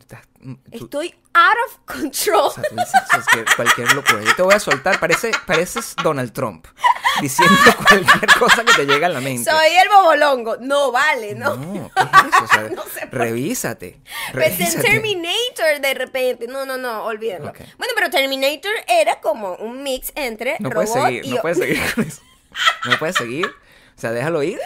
[0.00, 2.46] Estás, mm, tú- Estoy out of control.
[2.46, 4.22] O sea, tú dices cualquier locura.
[4.22, 6.66] Yo te voy a soltar, parece, pareces Donald Trump,
[7.20, 7.54] diciendo
[7.86, 9.50] cualquier cosa que te llega a la mente.
[9.50, 10.56] Soy el bobolongo.
[10.58, 11.54] No vale, ¿no?
[11.56, 12.44] No, ¿qué es eso?
[12.44, 14.00] O sea, No revísate.
[14.32, 14.88] Pensé en revísate.
[14.88, 16.46] Terminator de repente.
[16.46, 17.50] No, no, no, olvídenlo.
[17.50, 17.58] Ok.
[17.76, 21.30] Bueno, pero Terminator era como un mix entre No robot puedes seguir, y...
[21.34, 22.22] no puedes seguir con eso.
[22.86, 23.50] No puedes seguir.
[23.96, 24.58] O sea, déjalo ir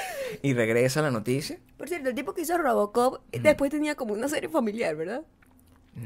[0.42, 1.58] y regresa la noticia.
[1.76, 5.22] Por cierto, el tipo que hizo Robocop después tenía como una serie familiar, ¿verdad?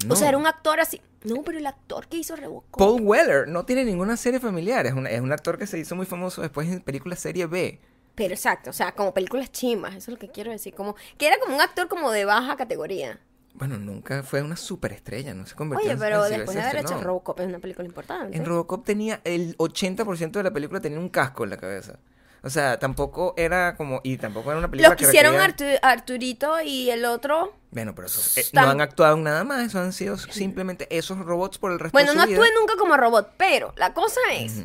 [0.07, 0.15] No.
[0.15, 1.01] O sea, era un actor así.
[1.25, 2.79] No, pero el actor que hizo Robocop.
[2.79, 4.87] Paul Weller no tiene ninguna serie familiar.
[4.87, 7.81] Es un, es un actor que se hizo muy famoso después en películas serie B.
[8.15, 10.75] Pero exacto, o sea, como películas chimas, eso es lo que quiero decir.
[10.75, 13.19] Como que era como un actor como de baja categoría.
[13.55, 16.77] Bueno, nunca fue una superestrella, no se convirtió Oye, en pero Sylvester después de haber
[16.85, 17.03] hecho.
[17.03, 18.37] Robocop es una película importante.
[18.37, 21.99] En Robocop tenía el 80% de la película tenía un casco en la cabeza.
[22.45, 26.61] O sea, tampoco era como y tampoco era una película Los que hicieron requería- Arturito
[26.61, 27.55] y el otro.
[27.71, 31.19] Bueno, pero eso, eh, no han actuado en nada más, eso han sido simplemente esos
[31.19, 32.37] robots por el resto Bueno, de su no vida.
[32.37, 34.63] actué nunca como robot, pero la cosa es.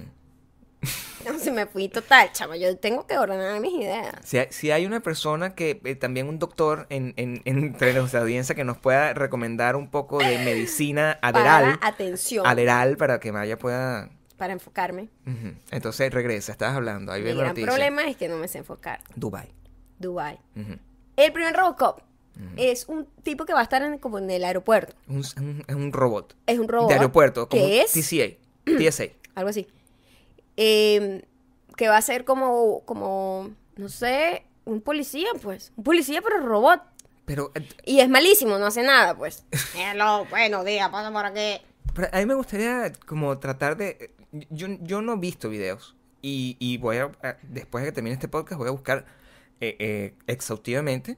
[1.30, 2.56] No se me fui total, chama.
[2.56, 4.16] Yo tengo que ordenar mis ideas.
[4.24, 8.22] Si hay, si hay una persona que, eh, también un doctor en, en, entre nuestra
[8.22, 12.48] audiencia que nos pueda recomendar un poco de medicina aderal, Para atención.
[12.48, 14.10] aderal para que Maya pueda...
[14.40, 15.10] Para enfocarme.
[15.28, 15.54] Ujú.
[15.70, 17.68] Entonces regresa, estabas hablando, ahí la gran noticia.
[17.68, 19.02] problema es que no me sé enfocar.
[19.16, 19.50] Dubai.
[20.00, 20.40] Dubai.
[21.16, 22.00] El primer Robocop
[22.56, 24.96] es un tipo que va a estar en, como en el aeropuerto.
[25.10, 26.36] Un- un- es un robot.
[26.48, 26.88] Es un robot.
[26.88, 29.04] de aeropuerto, como que es TCA, TSA.
[29.36, 29.68] algo así.
[30.58, 31.24] Eh,
[31.76, 35.72] que va a ser como, como, no sé, un policía, pues.
[35.76, 36.82] Un policía, pero robot.
[37.26, 39.44] Pero, eh, Y es malísimo, no hace nada, pues.
[39.76, 41.62] Hello, buenos días, pasa por aquí.
[41.94, 44.12] pero a mí me gustaría como tratar de...
[44.32, 47.12] Yo, yo no he visto videos y, y voy a...
[47.44, 49.06] Después de que termine este podcast voy a buscar
[49.62, 51.18] eh, eh, exhaustivamente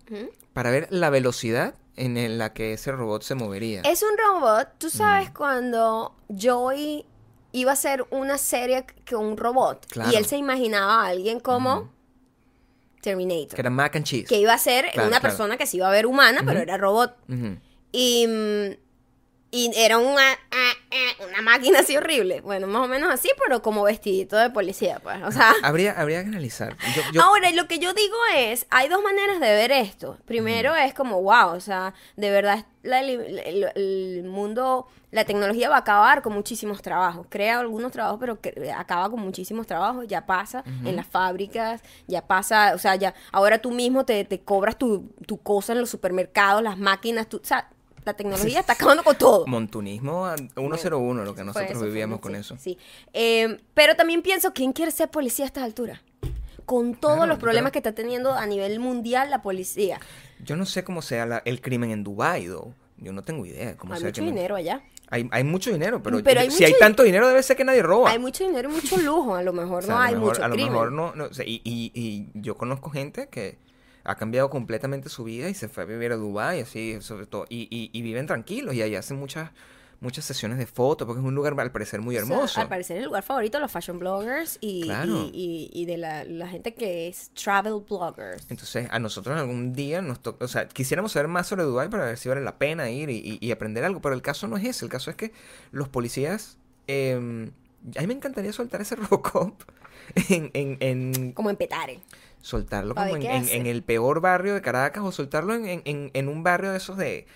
[0.53, 3.81] para ver la velocidad en la que ese robot se movería.
[3.81, 5.33] Es un robot, tú sabes Mm.
[5.33, 7.05] cuando Joey
[7.51, 10.09] iba a hacer una serie con un robot Claro.
[10.11, 11.91] y él se imaginaba a alguien como
[13.01, 13.55] Terminator.
[13.55, 14.27] Que era mac and cheese.
[14.29, 15.21] que iba a ser Claro, una claro.
[15.35, 17.15] persona que se iba a ver humana, pero era robot.
[17.91, 18.77] Y, mm,
[19.51, 22.39] y era una, ah, ah, una máquina así horrible.
[22.41, 25.21] Bueno, más o menos así, pero como vestidito de policía, pues.
[25.23, 25.53] O sea.
[25.63, 26.77] Habría, habría que analizar.
[26.95, 30.17] Yo, yo- Ahora, lo que yo digo es, hay dos maneras de ver esto.
[30.25, 35.79] Primero es como, wow, o sea, de verdad la- el, mundo, la tecnología va a
[35.79, 37.27] acabar con muchísimos trabajos.
[37.29, 40.05] Crea algunos trabajos, pero que- acaba con muchísimos trabajos.
[40.07, 44.39] Ya pasa en las fábricas, ya pasa, o sea, ya ahora tú mismo te, te
[44.41, 47.69] cobras tu, tu cosa en los supermercados, las máquinas, tú, o sea,
[48.03, 49.45] la tecnología está acabando con todo.
[49.47, 52.57] Montunismo a 101, lo que nosotros eso, vivíamos con sí, eso.
[52.59, 52.77] Sí.
[53.13, 55.99] Eh, pero también pienso, ¿quién quiere ser policía a estas alturas?
[56.65, 59.99] Con todos Claro, los problemas pero- que está teniendo a nivel mundial la policía.
[60.43, 62.73] Yo no sé cómo sea la- el crimen en Dubai, though.
[62.97, 64.81] Yo no tengo idea de cómo Hay sea mucho dinero allá.
[65.09, 67.81] Hay, hay mucho dinero, pero, Pero hay si hay tanto dinero debe ser que nadie
[67.83, 68.11] roba.
[68.11, 69.35] Hay mucho dinero y mucho lujo.
[69.35, 70.71] A lo mejor O sea, no a lo hay mejor- mucho a lo crimen.
[70.71, 73.57] mejor no, no, o sea, y, y- y yo conozco gente que
[74.03, 77.45] ha cambiado completamente su vida y se fue a vivir a Dubái, así, sobre todo,
[77.49, 79.51] y, y, y viven tranquilos y ahí hacen muchas,
[79.99, 82.61] muchas sesiones de fotos, porque es un lugar al parecer muy O sea, hermoso.
[82.61, 85.29] al parecer es el lugar favorito de los fashion bloggers y, Claro.
[85.31, 88.47] y, y- y de la, la gente que es travel bloggers.
[88.49, 92.05] Entonces, a nosotros algún día nos toca, o sea, quisiéramos saber más sobre Dubái para
[92.05, 94.57] ver si vale la pena ir y, y- y aprender algo, pero el caso no
[94.57, 95.31] es ese, el caso es que
[95.71, 97.13] los policías, eh,
[97.97, 99.61] a mí me encantaría soltar ese Robocop
[100.29, 101.99] en, en, en- Como en Petare.
[102.41, 106.71] Soltarlo ¿Para como en, el peor barrio de Caracas o soltarlo en, en- un barrio
[106.71, 107.27] de esos de,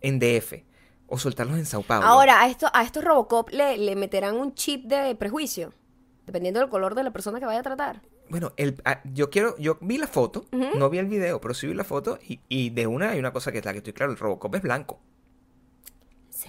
[0.00, 0.64] en DF,
[1.06, 2.06] o soltarlos en Sao Paulo.
[2.06, 5.72] Ahora, a, esto, a estos Robocop le, le meterán un chip de prejuicio,
[6.26, 8.02] dependiendo del color de la persona que vaya a tratar.
[8.28, 11.68] Bueno, el, ah, yo quiero, yo vi la foto, no vi el video, pero sí
[11.68, 13.92] vi la foto y, y de una hay una cosa que es la que estoy
[13.92, 14.98] claro, el Robocop es blanco,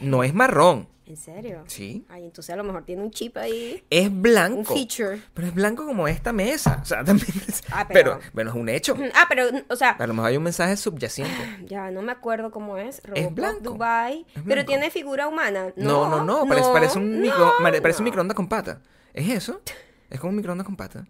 [0.01, 1.63] no es marrón, ¿En serio?
[1.67, 5.21] sí, Ay, entonces a lo mejor tiene un chip ahí, es un blanco, feature.
[5.33, 8.19] pero es blanco como esta mesa, o sea, también es- Ah, pero...
[8.19, 10.75] pero- bueno, es un hecho, Ah, pero, o sea, a lo mejor hay un mensaje
[10.75, 11.31] subyacente.
[11.65, 13.01] ya no me acuerdo cómo es.
[13.05, 14.25] Robocop blanco, Dubai.
[14.35, 15.71] es Pero tiene figura humana.
[15.77, 18.81] No, no, no, parece, parece un, micro, no, parece un microondas con pata,
[19.13, 19.61] es eso,
[20.09, 21.05] es como un microondas con pata,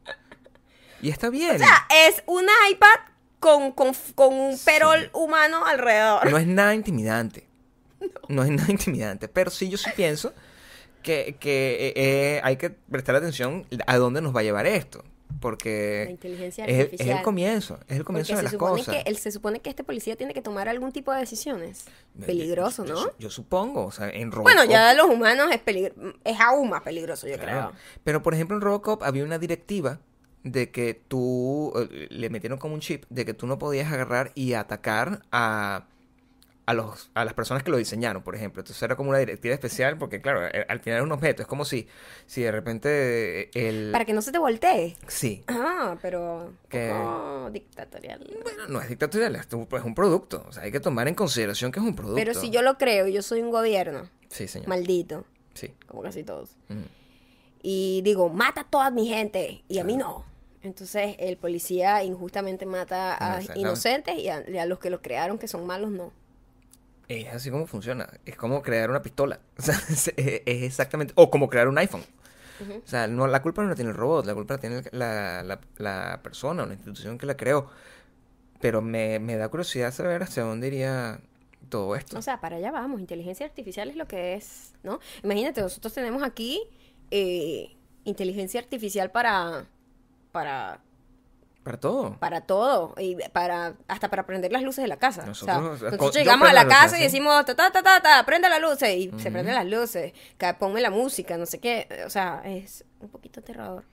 [1.01, 6.29] y está bien, O sea, es una iPad con, con, con un perol humano alrededor.
[6.29, 7.46] no es nada intimidante.
[8.29, 8.43] No.
[8.43, 9.27] es nada intimidante.
[9.27, 10.33] Pero sí, yo sí pienso
[11.03, 15.03] que, que, eh, eh, hay que prestar atención a dónde nos va a llevar esto.
[15.29, 17.79] La Porque inteligencia es, es el comienzo.
[17.87, 18.95] Es el comienzo Porque de se las supone, cosas.
[19.03, 21.85] que, él, se supone que este policía tiene que tomar algún tipo de decisiones.
[22.15, 22.95] Yo- Peligroso, ¿no?
[22.95, 23.85] Yo, yo supongo.
[23.85, 24.43] O sea, en Robocop.
[24.55, 27.69] Bueno, ya de los humanos es, peligro es aún más peligroso, yo Claro.
[27.69, 27.81] creo.
[28.03, 29.99] Pero por ejemplo, en Robocop había una directiva
[30.43, 34.31] de que tú eh, le metieron como un chip de que tú no podías agarrar
[34.33, 35.85] y atacar a
[36.67, 38.61] a los a las personas que lo diseñaron, por ejemplo.
[38.61, 41.47] Entonces era como una directiva especial porque claro, eh, al final era un objeto, es
[41.47, 41.87] como si
[42.27, 44.95] si de repente eh, el Para que no se te voltee.
[45.07, 46.53] sí, Ah, pero.
[46.69, 48.29] Que- poco dictatorial.
[48.43, 51.15] bueno, no es dictatorial, es un, es un producto, o sea, hay que tomar en
[51.15, 52.15] consideración que es un producto.
[52.17, 54.67] Pero si yo lo creo, yo soy un gobierno Sí, señor.
[54.67, 55.73] maldito, Sí.
[55.87, 56.49] como casi todos.
[56.67, 56.81] Mm.
[57.63, 60.25] Y digo, mata a toda mi gente y a mí no.
[60.63, 65.37] Entonces el policía injustamente mata a inocentes y a, y a los que los crearon
[65.37, 66.11] que son malos no.
[67.07, 68.07] Es así como funciona.
[68.25, 69.39] Es como crear una pistola.
[69.57, 71.13] O sea, es, es exactamente.
[71.15, 72.03] O como crear un iPhone.
[72.59, 75.43] O sea, no, la culpa no la tiene el robot, la culpa la tiene la,
[75.43, 77.69] la, la persona o la institución que la creó.
[78.59, 81.19] Pero me, me da curiosidad saber hacia dónde iría
[81.69, 82.17] todo esto.
[82.17, 82.99] O sea, para allá vamos.
[82.99, 84.99] Inteligencia artificial es lo que es, ¿no?
[85.23, 86.63] Imagínate, nosotros tenemos aquí
[87.11, 89.65] eh, inteligencia artificial para,
[90.31, 90.81] para,
[91.67, 92.17] Para todo.
[92.19, 95.25] para todo y para hasta para prender las luces de la casa.
[95.25, 97.03] Nosotros, o sea, eh, nosotros yo llegamos a la casa y luces, ¿sí?
[97.03, 100.13] decimos ta ta ta ta, ta prende las luces y se prenden las luces,
[100.59, 103.83] ponme la música, no sé qué, o sea, es un poquito aterrador.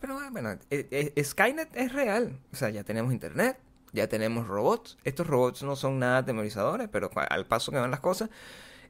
[0.00, 2.38] Pero eh, bueno, eh, eh, Skynet es real.
[2.52, 3.58] O sea, ya tenemos internet,
[3.92, 4.98] ya tenemos robots.
[5.04, 8.30] Estos robots no son nada temorizadores, pero al paso que van las cosas,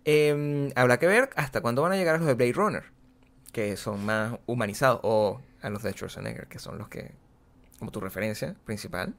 [0.05, 2.85] eh, habrá que ver hasta cuándo van a llegar a los de Blade Runner,
[3.53, 7.13] que son más humanizados, o a los de Schwarzenegger, que son los que,
[7.79, 9.15] como tu referencia principal.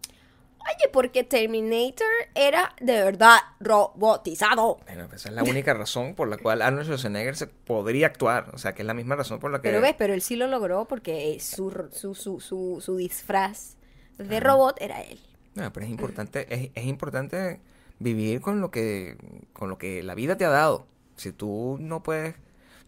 [0.60, 4.80] Oye, porque Terminator era de verdad robotizado.
[4.86, 8.52] Bueno, pues esa es la única razón por la cual Arnold Schwarzenegger se podría actuar.
[8.54, 9.70] O sea, que es la misma razón por la que...
[9.70, 13.78] Pero ves, pero él sí lo logró porque su, su, su, su, su disfraz
[14.18, 15.20] de robot era él.
[15.56, 17.62] No, pero es importante, es, es importante
[18.00, 19.18] vivir con lo que
[19.54, 20.86] con lo que la vida te ha dado.
[21.16, 22.36] Si tú no puedes,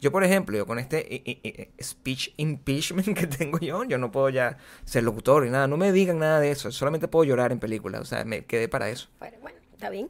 [0.02, 3.98] yo por ejemplo, yo con este i- i- i- speech impeachment que tengo yo, yo
[3.98, 7.24] no puedo ya ser locutor y nada, no me digan nada de eso, solamente puedo
[7.26, 9.10] llorar en películas, o sea, me quedé para eso.
[9.20, 10.10] Bueno, bueno, está bien.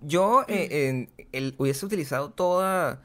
[0.00, 3.02] Yo eh, el- hubiese utilizado toda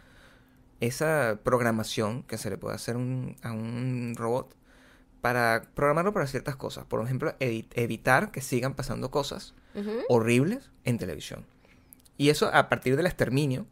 [0.79, 4.55] esa programación que se le puede hacer un- a un robot
[5.21, 6.85] para programarlo para ciertas cosas.
[6.85, 9.53] Por ejemplo, evi- evitar que sigan pasando cosas
[10.09, 11.45] horribles en televisión.
[12.17, 13.65] Y eso a partir del exterminio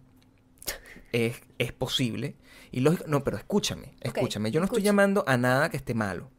[1.11, 2.35] es, es posible.
[2.75, 4.51] Y lógico, no, pero escúchame, escúchame.
[4.51, 6.29] Yo no estoy llamando a nada que esté malo.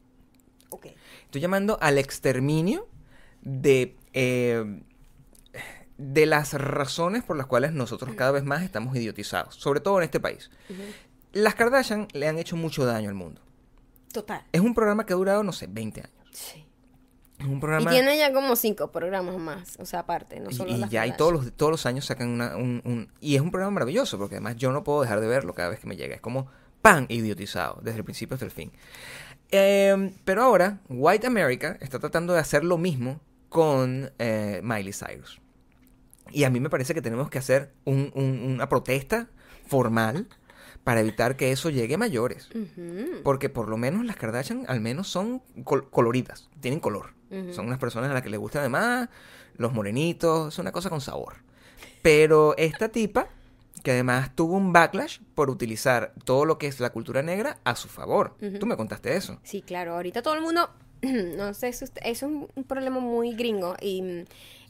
[1.24, 2.86] Estoy llamando al exterminio
[3.40, 4.82] de, eh,
[5.96, 10.04] de las razones por las cuales nosotros cada vez más estamos idiotizados, sobre todo en
[10.04, 10.50] este país.
[11.32, 13.40] Las Kardashian le han hecho mucho daño al mundo.
[14.12, 14.44] Total.
[14.52, 16.26] Es un programa que ha durado, no sé, 20 años.
[16.32, 16.65] Sí.
[17.38, 20.78] Es un Y tiene ya como cinco programas más, o sea, aparte, no solo y
[20.78, 21.16] las ya y Kardashian.
[21.18, 24.36] todos los, todos los años sacan una, un, un- Y es un programa maravilloso, porque
[24.36, 26.14] además yo no puedo dejar de verlo cada vez que me llega.
[26.14, 26.46] Es como
[26.80, 28.72] pan idiotizado, desde el principio hasta el fin.
[29.50, 35.40] Eh, pero ahora, White America está tratando de hacer lo mismo con eh, Miley Cyrus.
[36.32, 39.28] Y a mí me parece que tenemos que hacer un- un- una protesta
[39.66, 40.26] formal
[40.86, 42.48] para evitar que eso llegue a mayores.
[43.24, 47.12] Porque por lo menos las Kardashian al menos son col- coloridas, tienen color.
[47.50, 49.08] Son unas personas a las que les gusta además
[49.56, 51.34] los morenitos, es una cosa con sabor.
[52.02, 53.26] Pero esta tipa,
[53.82, 57.74] que además tuvo un backlash por utilizar todo lo que es la cultura negra a
[57.74, 58.36] su favor.
[58.60, 59.40] Tú me contaste eso.
[59.42, 59.94] Sí, claro.
[59.94, 60.70] Ahorita todo el mundo,
[61.02, 63.74] no sé, si usted- eso es un, un problema muy gringo.
[63.82, 64.24] Y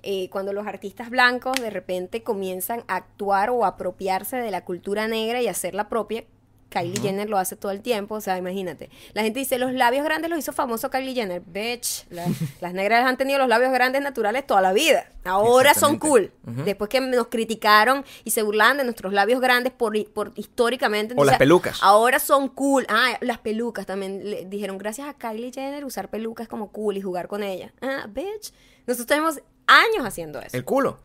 [0.07, 5.09] eh, cuando los artistas blancos de repente comienzan a actuar o apropiarse de la cultura
[5.09, 6.25] negra y hacerla propia,
[6.69, 8.91] Kylie Jenner lo hace todo el tiempo, o sea, imagínate.
[9.15, 11.41] La gente dice, los labios grandes los hizo famoso Kylie Jenner.
[11.41, 12.27] Bitch, la-
[12.61, 15.09] las negras han tenido los labios grandes naturales toda la vida.
[15.25, 16.33] Ahora son cool.
[16.65, 21.15] Después que nos criticaron y se burlaban de nuestros labios grandes por, por históricamente.
[21.17, 21.79] O las pelucas.
[21.83, 22.85] Ahora son cool.
[22.89, 24.29] Ah, las pelucas también.
[24.29, 27.73] Le dijeron, gracias a Kylie Jenner, usar pelucas como cool y jugar con ella.
[27.81, 28.53] Ah, bitch.
[28.87, 30.57] Nosotros tenemos años haciendo eso.
[30.57, 30.99] El culo.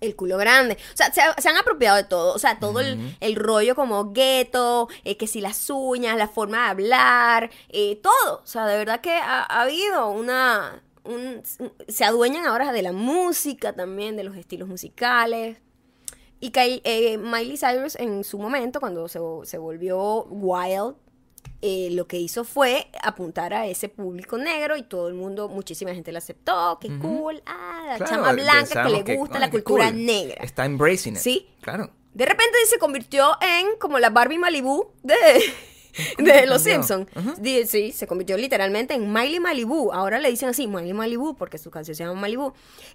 [0.00, 0.76] El culo grande.
[0.92, 2.34] O sea, se, se han apropiado de todo.
[2.34, 6.64] O sea, todo el, el rollo como gueto, eh, que si las uñas, la forma
[6.64, 8.40] de hablar, eh, todo.
[8.42, 10.82] O sea, de verdad que ha, ha habido una...
[11.04, 11.42] un-
[11.88, 15.58] se adueñan ahora de la música también, de los estilos musicales.
[16.40, 20.96] Y Kyle- eh, Miley Cyrus en su momento, cuando se, se volvió wild,
[21.62, 25.94] eh, lo que hizo fue apuntar a ese público negro y todo el mundo, muchísima
[25.94, 29.62] gente la aceptó, que cool, ah, la Claro, chama blanca que le gusta la qué
[29.62, 30.04] cultura cool.
[30.04, 30.44] negra.
[30.44, 31.20] Está embracing it.
[31.20, 31.48] Sí.
[31.60, 31.90] Claro.
[32.12, 35.14] De repente se convirtió en como la Barbie Malibu de,
[36.18, 36.62] de Los?
[36.62, 37.06] Simpsons.
[37.68, 39.92] Sí, se convirtió literalmente en Miley Malibu.
[39.92, 42.52] Ahora le dicen así, Miley Malibu, porque su canción se llama Malibu.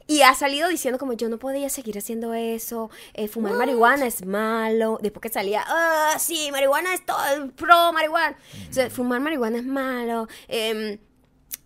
[0.07, 4.25] Y ha salido diciendo como yo no podía seguir haciendo eso, eh, fumar marihuana es
[4.25, 4.97] malo.
[5.01, 7.17] Después que salía, ah, sí, marihuana es todo,
[7.55, 8.37] pro marihuana.
[8.69, 10.27] O sea, fumar marihuana es malo.
[10.47, 10.97] em,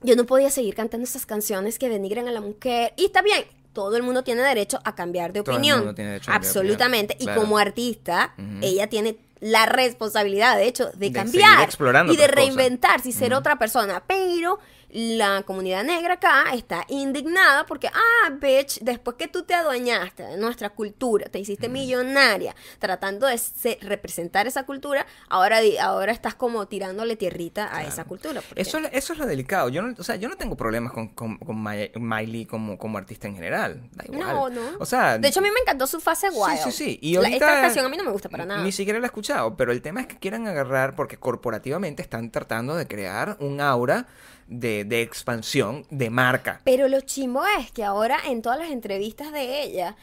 [0.01, 2.93] yo no podía seguir cantando esas canciones que denigran a la mujer.
[2.97, 5.79] Y está bien, todo el mundo tiene derecho a cambiar de Todo el opinión.
[5.79, 7.13] mundo tiene derecho a cambiar de Absolutamente.
[7.15, 11.69] opinión, Y como artista, ella tiene la responsabilidad, de hecho, de, De cambiar
[12.13, 14.03] y de reinventarse y ser otra persona.
[14.07, 14.59] Pero
[14.95, 20.37] la comunidad negra acá está indignada porque, ah, bitch, después que tú te adueñaste de
[20.37, 26.67] nuestra cultura, te hiciste millonaria tratando de se- representar esa cultura, ahora, ahora estás como
[26.67, 28.43] tirándole tierrita a esa cultura.
[28.55, 29.69] Eso, es- eso es lo delicado.
[29.69, 33.27] Yo no, o sea, yo no tengo problemas con, con, con Miley como, como artista
[33.27, 33.81] en general.
[33.93, 34.19] Da igual.
[34.19, 34.61] No, no.
[34.79, 36.59] O sea, de hecho, a mí me encantó su fase wild.
[36.65, 36.99] Sí, sí, sí.
[37.01, 38.63] Y La- esta canción a mí no me gusta para nada.
[38.63, 42.31] Ni siquiera la he escuchado, pero el tema es que quieran agarrar, porque corporativamente están
[42.31, 44.07] tratando de crear un aura
[44.47, 46.61] de, de expansión de marca.
[46.63, 49.95] Pero lo chimbo es que ahora en todas las entrevistas de ella,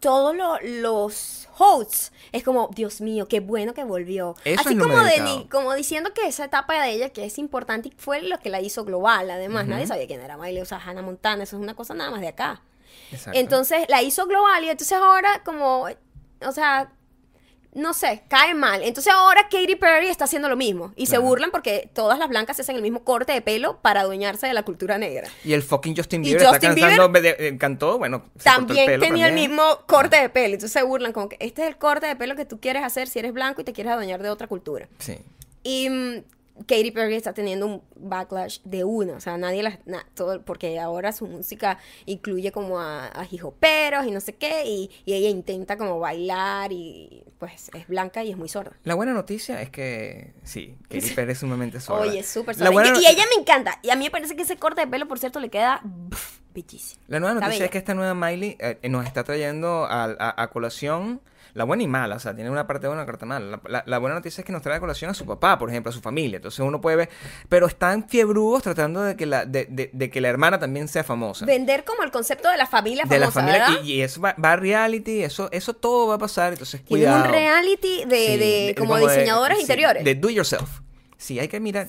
[0.00, 4.34] todos lo- los hosts es como, Dios mío, qué bueno que volvió.
[4.44, 8.20] Eso Así como, de, como diciendo que esa etapa de ella, que es importante, fue
[8.22, 9.30] lo que la hizo global.
[9.30, 12.10] Además, nadie sabía quién era Miley, o sea, Hannah Montana, eso es una cosa nada
[12.10, 12.60] más de acá.
[13.12, 13.38] Exacto.
[13.38, 15.86] Entonces la hizo global y entonces ahora como,
[16.42, 16.92] o sea,
[17.74, 18.82] no sé, cae mal.
[18.82, 22.56] Entonces ahora Katy Perry está haciendo lo mismo y se burlan porque todas las blancas
[22.56, 25.28] se hacen el mismo corte de pelo para adueñarse de la cultura negra.
[25.44, 29.28] y el fucking Justin Y Bieber está cansando, eh, cantó, bueno, se también pelo tenía
[29.28, 30.54] el mismo corte de pelo.
[30.54, 33.08] Entonces se burlan como que este es el corte de pelo que tú quieres hacer
[33.08, 34.88] si eres blanco y te quieres adueñar de otra cultura.
[34.98, 35.18] Sí.
[35.64, 36.22] Y mm,
[36.66, 39.14] Katy Perry está teniendo un backlash de una.
[39.14, 39.78] O sea, nadie la...
[39.86, 44.64] na- todo, porque ahora su música incluye como a, a hijoperos y no sé qué.
[44.64, 48.72] Y, y ella intenta como bailar y pues es blanca y es muy sorda.
[48.84, 52.02] La buena noticia es que, sí, Katy Perry es sumamente sorda.
[52.02, 52.70] Oye, es súper sorda.
[52.70, 53.80] buena Y, y ella me encanta.
[53.82, 55.82] Y a mí me parece que ese corte de pelo, por cierto, le queda
[56.54, 57.02] bellísimo.
[57.08, 60.50] La nueva noticia es que esta nueva Miley eh, nos está trayendo a, a- a
[60.50, 61.20] colación
[61.54, 63.46] la buena y mala, o sea, tiene una parte buena y una parte mala.
[63.46, 65.70] La, la- la buena noticia es que nos trae a colación a su papá, por
[65.70, 66.36] ejemplo, a su familia.
[66.36, 67.10] Entonces uno puede ver,
[67.48, 71.04] pero están fiebrudos tratando de que la, de, de- de que la hermana también sea
[71.04, 71.46] famosa.
[71.46, 73.84] Vender como el concepto de la familia de la famosa, familia ¿verdad?
[73.84, 77.24] y, y eso va, va a reality, eso, eso todo va a pasar, entonces cuidado.
[77.24, 80.04] un reality de, Sí, de- como, diseñadores sí, interiores.
[80.04, 80.80] De do yourself.
[81.16, 81.88] Sí, hay que mirar,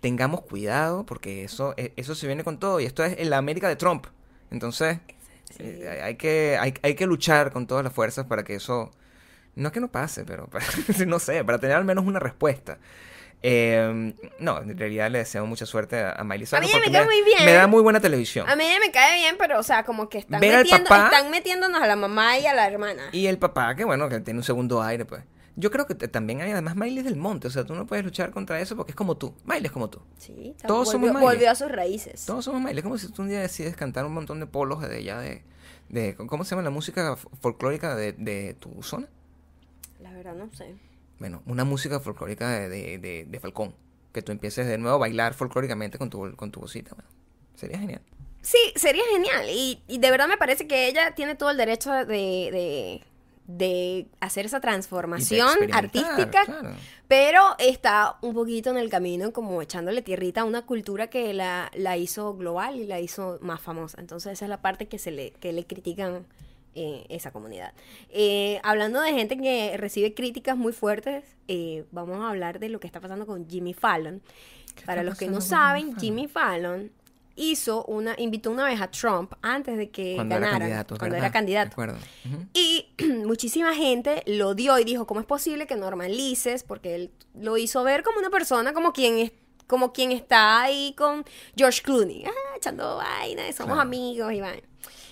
[0.00, 3.38] tengamos cuidado porque eso, eh, eso se viene con todo y esto es en la
[3.38, 4.06] América de Trump.
[4.50, 4.98] Entonces,
[5.58, 8.90] eh, hay, que, hay, hay que luchar con todas las fuerzas para que eso,
[9.54, 10.64] no es que no pase, pero para-
[11.06, 12.78] no sé, para tener al menos una respuesta.
[13.42, 17.04] Eh, no, en realidad le deseo mucha suerte a, Miley A mí Cyrus me cae
[17.04, 17.44] muy bien.
[17.44, 18.48] me da muy buena televisión.
[18.48, 21.80] A mí me cae bien, pero o sea, como que están, metiendo, papá- están metiéndonos
[21.82, 23.02] a la mamá y a la hermana.
[23.12, 25.22] Y el papá, que bueno, que tiene un segundo aire, pues.
[25.58, 28.04] Yo creo que te- también hay además Miley del monte, o sea, tú no puedes
[28.04, 29.34] luchar contra eso porque es como tú.
[29.44, 30.00] Miley es como tú.
[30.18, 31.22] Sí, Todos volvió, somos Miley.
[31.22, 32.26] volvió a sus raíces.
[32.26, 32.76] Todos somos Miley.
[32.78, 35.42] Es como si tú un día decides cantar un montón de polos de allá de,
[35.88, 39.08] de ¿cómo se llama la música folclórica de, de tu zona?
[40.00, 40.74] La verdad, no sé.
[41.18, 43.74] Bueno, una música folclórica de, de, de- de Falcón.
[44.12, 46.94] Que tú empieces de nuevo a bailar folclóricamente con tu, con tu vocita.
[46.94, 47.08] Bueno,
[47.54, 48.02] sería genial.
[48.42, 49.46] Sí, sería genial.
[49.50, 53.02] Y, y de verdad me parece que ella tiene todo el derecho de, de,
[53.46, 56.44] de hacer esa transformación artística.
[56.44, 56.70] claro.
[57.08, 61.70] Pero está un poquito en el camino, como echándole tierrita a una cultura que la,
[61.74, 64.00] la hizo global y la hizo más famosa.
[64.00, 66.26] Entonces esa es la parte que se le, que le critican
[66.78, 67.72] eh, esa comunidad.
[68.10, 72.80] Eh, hablando de gente que recibe críticas muy fuertes, eh, vamos a hablar de lo
[72.80, 74.20] que está pasando con Jimmy Fallon.
[74.84, 76.90] Para los que no saben, Jimmy Fallon
[77.36, 81.14] hizo una, invitó una vez a Trump antes de que Cuando era ganara, candidato, cuando
[81.14, 81.26] ¿verdad?
[81.26, 81.80] era candidato.
[81.82, 81.94] De.
[82.54, 82.88] Y
[83.24, 86.62] muchísima gente lo dio y dijo, ¿cómo es posible que normalices?
[86.64, 89.32] Porque él lo hizo ver como una persona, como quien es
[89.66, 91.24] como quien está ahí con
[91.56, 93.80] George Clooney, ah, echando vaina, somos Claro.
[93.80, 94.62] amigos y vaina.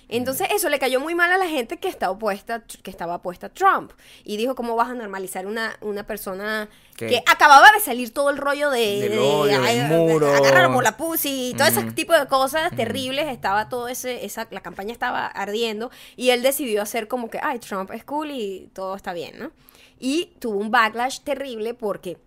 [0.08, 3.46] Entonces eso le cayó muy mal a la gente que, está opuesta, que estaba opuesta
[3.46, 3.92] a Trump.
[4.24, 8.30] Y dijo, ¿cómo vas a normalizar una, una persona Que- que acababa de salir todo
[8.30, 9.08] el rollo de...
[9.08, 9.18] Del de-
[10.74, 13.28] por la pussy, y todo ese tipo de cosas terribles.
[13.28, 14.24] Estaba todo ese...
[14.24, 15.90] Esa, la campaña estaba ardiendo.
[16.16, 19.50] Y él decidió hacer como que, ay, Trump es cool y todo está bien, ¿no?
[19.98, 22.18] Y tuvo un backlash terrible porque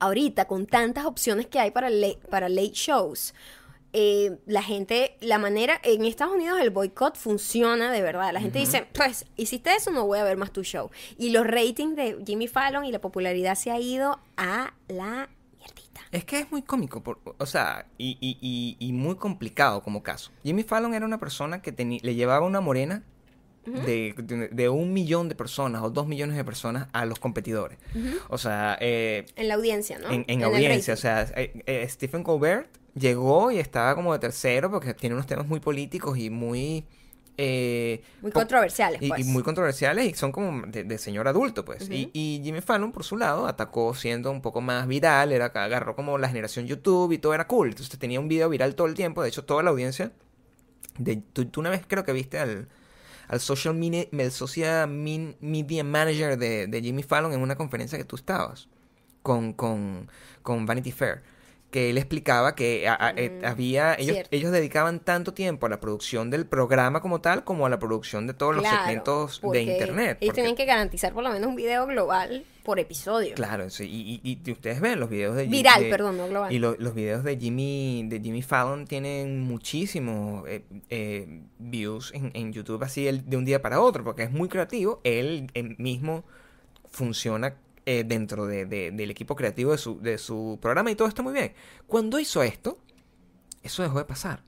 [0.00, 3.34] ahorita con tantas opciones que hay para, late, para late shows,
[3.92, 8.32] eh, la gente, la manera, en Estados Unidos el boicot funciona de verdad.
[8.32, 10.90] La gente dice, pues, hiciste eso, no voy a ver más tu show.
[11.16, 15.28] Y los ratings de Jimmy Fallon y la popularidad se ha ido a la
[15.58, 16.00] mierdita.
[16.12, 20.02] Es que es muy cómico, por- o sea, y, y- y- y muy complicado como
[20.02, 20.30] caso.
[20.44, 21.72] Jimmy Fallon era una persona que
[22.02, 23.02] le llevaba una morena
[23.64, 27.78] de, de- de un millón de personas o dos millones de personas a los competidores.
[28.30, 30.10] O sea, eh, En la audiencia, ¿no?
[30.10, 30.94] en, en el audiencia.
[30.94, 35.26] O sea, eh, eh, Stephen Colbert llegó y estaba como de tercero porque tiene unos
[35.26, 36.84] temas muy políticos y muy...
[37.36, 39.26] eh, Muy controversiales, y, y pues.
[39.26, 41.88] muy controversiales y son como de, de señor adulto, pues.
[41.90, 45.94] y, y Jimmy Fallon, por su lado, atacó siendo un poco más viral, era, agarró
[45.94, 47.68] como la generación YouTube y todo era cool.
[47.68, 49.22] Entonces tenía un video viral todo el tiempo.
[49.22, 50.12] De hecho, toda la audiencia...
[50.98, 52.66] De, tú, tú una vez creo que viste al,
[53.28, 58.04] al social, mini- el social media manager de, de Jimmy Fallon en una conferencia que
[58.04, 58.66] tú estabas
[59.22, 60.10] con, con,
[60.42, 61.22] con Vanity Fair.
[61.70, 63.92] Que él explicaba que a- a- eh, había.
[63.94, 64.28] Ellos, cierto.
[64.34, 68.26] ellos dedicaban tanto tiempo a la producción del programa como tal, como a la producción
[68.26, 70.16] de todos los segmentos de internet.
[70.22, 73.34] Ellos tienen que garantizar por lo menos un video global por episodio.
[73.34, 76.50] Claro, sí, y, y- y ustedes ven los videos de Viral, de- perdón, no global.
[76.50, 82.30] Y lo- los videos de Jimmy, de Jimmy Fallon tienen muchísimos eh, eh, views en,
[82.32, 85.00] en YouTube así de un día para otro, porque es muy creativo.
[85.04, 86.24] Él, él mismo
[86.90, 87.54] funciona
[87.90, 91.22] eh, dentro de- de- del equipo creativo de su, de su programa y todo está
[91.22, 91.54] muy bien.
[91.86, 92.76] Cuando hizo esto,
[93.62, 94.42] eso dejó de pasar.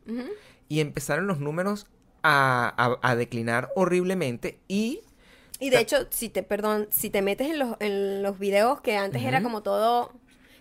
[0.69, 1.87] Y empezaron los números
[2.23, 5.01] a, a- a declinar horriblemente y...
[5.59, 8.97] Y de hecho, si te, perdón, si te metes en los, en los videos que
[8.97, 10.13] antes era como todo...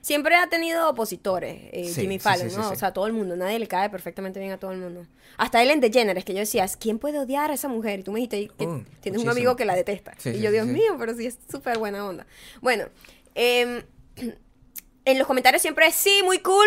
[0.09, 2.71] Siempre ha tenido opositores, eh, Sí, Jimmy Fallon, sí, ¿no?
[2.71, 5.05] O sea, todo el mundo, nadie le cae perfectamente bien a todo el mundo.
[5.37, 7.99] Hasta Ellen DeGeneres, que yo decía, ¿quién puede odiar a esa mujer?
[7.99, 10.15] Y tú me dijiste que Uh, tienes un amigo que la detesta.
[10.25, 12.25] Y yo, Dios mío, pero sí es súper buena onda.
[12.59, 12.85] Bueno,
[13.35, 13.83] em,
[15.05, 16.65] en los comentarios siempre es, sí, muy cool,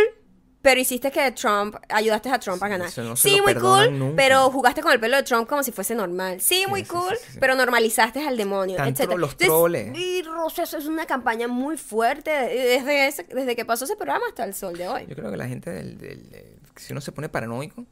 [0.62, 2.86] pero hiciste que Trump, ayudaste a Trump a ganar.
[2.88, 4.16] eso no sí, muy cool, nunca.
[4.16, 6.40] pero jugaste con el pelo de Trump como si fuese normal.
[6.40, 9.16] Sí, muy sí, cool, sí, pero normalizaste al demonio, Tan etcétera.
[9.16, 9.98] tro- los Entonces, troles.
[9.98, 14.24] Y Rosa, eso es una campaña muy fuerte desde, ese- desde que pasó ese programa
[14.28, 15.06] hasta el sol de hoy.
[15.08, 17.84] Yo creo que la gente, del, del- del- si uno se pone paranoico,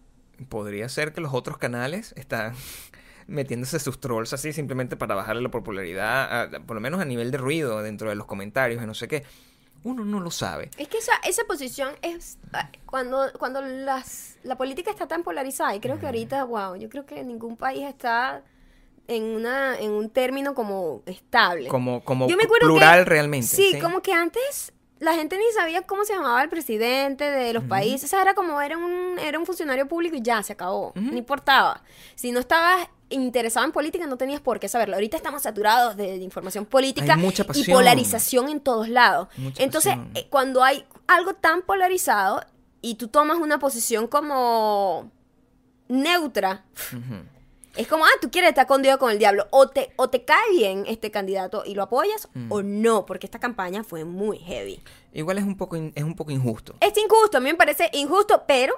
[0.48, 2.54] podría ser que los otros canales están
[3.26, 7.30] metiéndose sus trolls así simplemente para bajarle la popularidad, a- por lo menos a nivel
[7.30, 9.24] de ruido dentro de los comentarios y no sé qué.
[9.82, 10.70] Uno no lo sabe.
[10.76, 15.74] Es que esa, esa posición es ah, cuando, cuando las, la política está tan polarizada,
[15.74, 18.42] y creo que ahorita, wow, yo creo que ningún país está
[19.08, 21.68] en una en un término como estable.
[21.68, 23.46] Como, como Yo me acuerdo plural que- realmente.
[23.46, 27.64] Sí, como que antes la gente ni sabía cómo se llamaba el presidente de los
[27.64, 28.04] países.
[28.04, 30.92] O sea, era como era un, era un funcionario público y ya, se acabó.
[30.94, 31.82] No importaba.
[32.14, 34.94] Si no estabas interesado en política, no tenías por qué saberlo.
[34.94, 39.28] Ahorita estamos saturados de, de información política mucha y polarización en todos lados.
[39.38, 42.44] Mucha Entonces, eh, cuando hay algo tan polarizado
[42.82, 45.10] y tú tomas una posición como
[45.88, 46.64] neutra.
[47.76, 49.46] Es como, ah, tú quieres estar con Dios con el diablo.
[49.50, 52.50] O te, o te cae bien este candidato y lo apoyas Mm.
[52.52, 54.80] o no, porque esta campaña fue muy heavy.
[55.12, 56.74] Igual es un poco in- es un poco injusto.
[56.80, 58.74] Es injusto, a mí me parece injusto, pero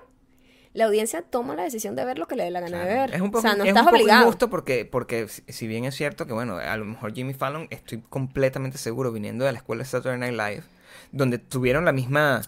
[0.74, 3.14] la audiencia toma la decisión de ver lo que le dé la gana de ver.
[3.14, 5.66] Es un poco, o sea, no es estás un poco injusto porque, porque si si
[5.66, 9.52] bien es cierto que, bueno, a lo mejor Jimmy Fallon, estoy completamente seguro, viniendo de
[9.52, 10.62] la escuela de Saturday Night Live,
[11.10, 12.40] donde tuvieron la misma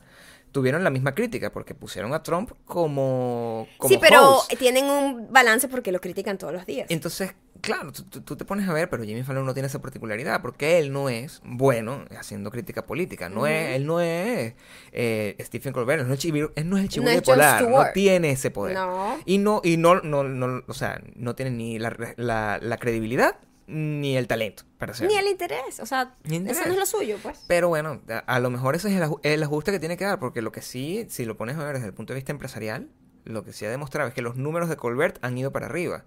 [0.54, 4.56] tuvieron la misma crítica porque pusieron a Trump como, como sí, pero host.
[4.56, 6.86] tienen un balance porque lo critican todos los días.
[6.90, 10.40] Entonces, claro, tú, tú- te pones a ver, pero Jimmy Fallon no tiene esa particularidad
[10.42, 13.28] porque él no es bueno haciendo crítica política.
[13.28, 14.54] No es, él no es
[14.92, 18.30] eh, Stephen Colbert, él no es él no es el chivo No bipolar, no tiene
[18.30, 18.76] ese poder.
[18.76, 19.18] No.
[19.26, 23.38] Y no, y no, no, no, o sea, no tiene ni la, la, la credibilidad
[23.66, 25.12] ni el talento para hacerlo.
[25.12, 26.58] Ni el interés, o sea, interés.
[26.58, 27.44] eso no es lo suyo, pues.
[27.48, 30.42] Pero bueno, a, a lo mejor ese es el ajuste que tiene que dar, porque
[30.42, 32.88] lo que sí, si lo pones a ver desde el punto de vista empresarial,
[33.24, 36.04] lo que sí ha demostrado es que los números de Colbert han ido para arriba.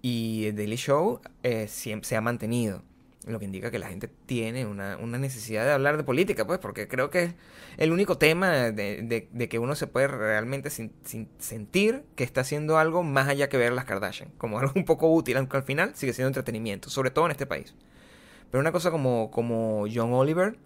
[0.00, 2.82] Y el Daily Show eh, siempre se ha mantenido.
[3.26, 6.58] Lo que indica que la gente tiene una, una necesidad de hablar de política, pues,
[6.58, 7.34] porque creo que es
[7.76, 12.40] el único tema de, de- que uno se puede realmente sin- sin sentir que está
[12.40, 14.30] haciendo algo más allá que ver las Kardashian.
[14.38, 17.46] Como algo un poco útil, aunque al final sigue siendo entretenimiento, sobre todo en este
[17.46, 17.76] país.
[18.50, 20.56] Pero una cosa como, como John Oliver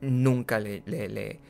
[0.00, 1.40] nunca le, le- le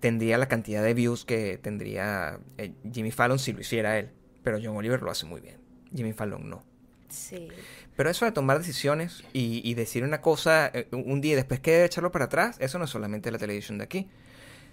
[0.00, 4.10] tendría la cantidad de views que tendría eh, Jimmy Fallon si lo hiciera él.
[4.44, 5.56] Pero John Oliver lo hace muy bien.
[5.94, 6.62] Jimmy Fallon no.
[7.08, 7.48] Sí.
[7.96, 11.60] Pero eso de tomar decisiones y, y decir una cosa eh, un día y después
[11.60, 14.08] que echarlo para atrás, eso no es solamente la televisión de aquí.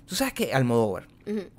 [0.08, 1.50] Tú sabes que Almodóvar, Ujú.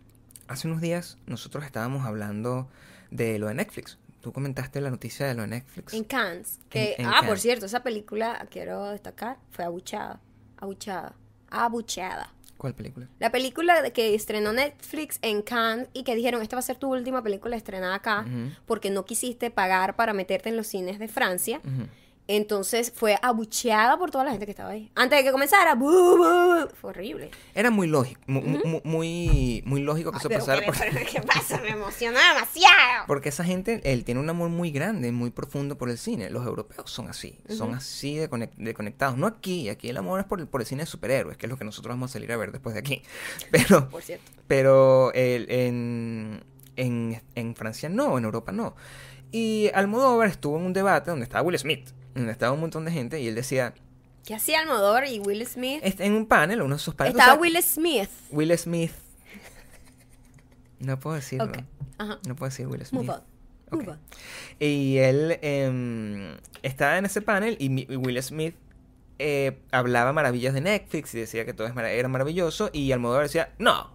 [0.49, 2.69] hace unos días nosotros estábamos hablando
[3.11, 3.99] de lo de Netflix.
[4.21, 5.95] Tú comentaste la noticia de lo de Netflix.
[5.95, 6.59] En Cannes.
[6.69, 10.21] Que, En- en ah, por cierto, esa película, quiero destacar, fue abuchada.
[10.59, 11.15] Abuchada.
[11.51, 12.33] Abuchada.
[12.57, 13.09] ¿Cuál película?
[13.19, 16.93] La película que estrenó Netflix en Cannes y que dijeron, esta va a ser tu
[16.93, 18.25] última película estrenada acá
[18.67, 21.61] porque no quisiste pagar para meterte en los cines de Francia.
[22.29, 24.91] Entonces fue abucheada por toda la gente que estaba ahí.
[24.97, 27.31] Antes de que comenzara, bu, bu, fue horrible.
[27.55, 30.61] Era muy lógico, mu- mu- muy, muy, lógico que eso pasara.
[30.61, 31.61] ¿qué, ¿Qué pasa?
[31.61, 33.05] Me emociona demasiado.
[33.07, 36.29] Porque esa gente, él tiene un amor muy grande, muy profundo por el cine.
[36.31, 39.17] Los europeos son así, son así de, conec- de conectados.
[39.17, 41.51] No aquí, aquí el amor es por el, por el cine de superhéroes, que es
[41.51, 43.03] lo que nosotros vamos a salir a ver después de aquí.
[43.53, 44.31] Pero, Por cierto.
[44.49, 48.75] pero el- en, en, en Francia no, en Europa no.
[49.31, 52.93] Y Almodóvar estuvo en un debate donde estaba Will Smith, donde estaba un montón de
[52.93, 53.75] gente y él decía,
[54.25, 55.81] ¿Qué hacía Almodóvar y Will Smith?
[55.83, 57.17] en un panel, uno de sus paneles...
[57.19, 58.11] Estaba o sea, Will Smith.
[58.31, 58.93] Will Smith.
[60.81, 61.53] No puedo decirlo.
[61.99, 62.19] Ajá.
[62.27, 63.03] No puedo decir Will Smith.
[63.03, 63.23] Move on.
[63.71, 63.89] Move Ok.
[63.89, 63.99] on.
[64.59, 68.57] Y él em, estaba en ese panel y Will Smith
[69.19, 72.71] eh, hablaba maravillas de Netflix y decía que todo era maravilloso.
[72.73, 73.91] Y Almodóvar decía, no,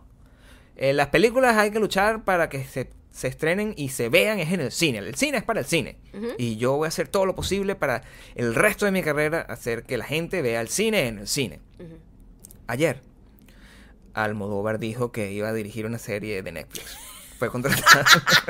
[0.75, 4.51] eh, las películas hay que luchar para que se, se estrenen y se vean es
[4.53, 4.99] en el cine.
[4.99, 5.97] El cine es para el cine.
[6.13, 6.29] Ujú.
[6.37, 8.03] Y yo voy a hacer todo lo posible para
[8.35, 11.59] el resto de mi carrera hacer que la gente vea el cine en el cine.
[11.79, 11.97] Ujú.
[12.67, 13.01] Ayer,
[14.13, 16.97] Almodóvar dijo que iba a dirigir una serie de Netflix.
[17.37, 18.03] Fue contratado.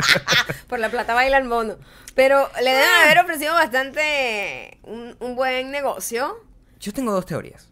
[0.67, 1.77] Por la plata baila el mono.
[2.15, 6.43] Pero le deben haber ofrecido bastante un, un buen negocio.
[6.79, 7.69] Yo tengo dos teorías.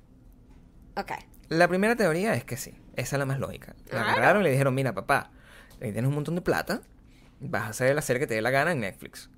[0.96, 1.12] Ok.
[1.50, 3.76] La primera teoría es que sí, esa es la más lógica.
[3.86, 4.10] La Claro.
[4.12, 5.32] agarraron y le dijeron, mira papá,
[5.82, 6.82] ahí tienes un montón de plata,
[7.40, 9.30] vas a hacer la serie que te dé la gana en Netflix.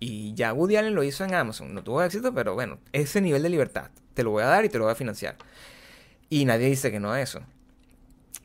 [0.00, 3.42] Y ya Woody Allen lo hizo en Amazon, no tuvo éxito, pero bueno, ese nivel
[3.42, 5.36] de libertad, te lo voy a dar y te lo voy a financiar.
[6.30, 7.40] Y nadie dice que no a eso.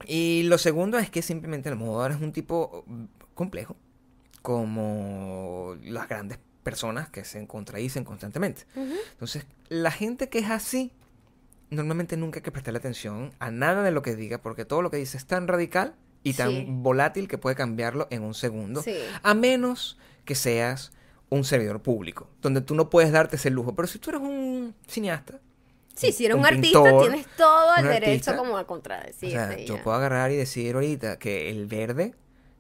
[0.06, 3.76] Y lo segundo es que simplemente Almodóvar es un tipo mm, complejo,
[4.42, 8.66] como las grandes personas que se contradicen constantemente.
[8.76, 10.92] Entonces, la gente que es así,
[11.70, 14.90] normalmente nunca hay que prestarle atención a nada de lo que diga, porque todo lo
[14.90, 16.66] que dice es tan radical y tan Sí.
[16.70, 18.82] volátil que puede cambiarlo en un segundo.
[18.82, 18.96] Sí.
[19.22, 20.92] A menos que seas
[21.30, 23.76] un servidor público, donde tú no puedes darte ese lujo.
[23.76, 25.40] Pero si tú eres un cineasta,
[25.96, 28.68] Sí, si eres un, Un artista, pintor, tienes todo el derecho artista, como a o
[28.68, 29.30] contradecirte.
[29.36, 32.16] sea, yo puedo agarrar y decir ahorita que el verde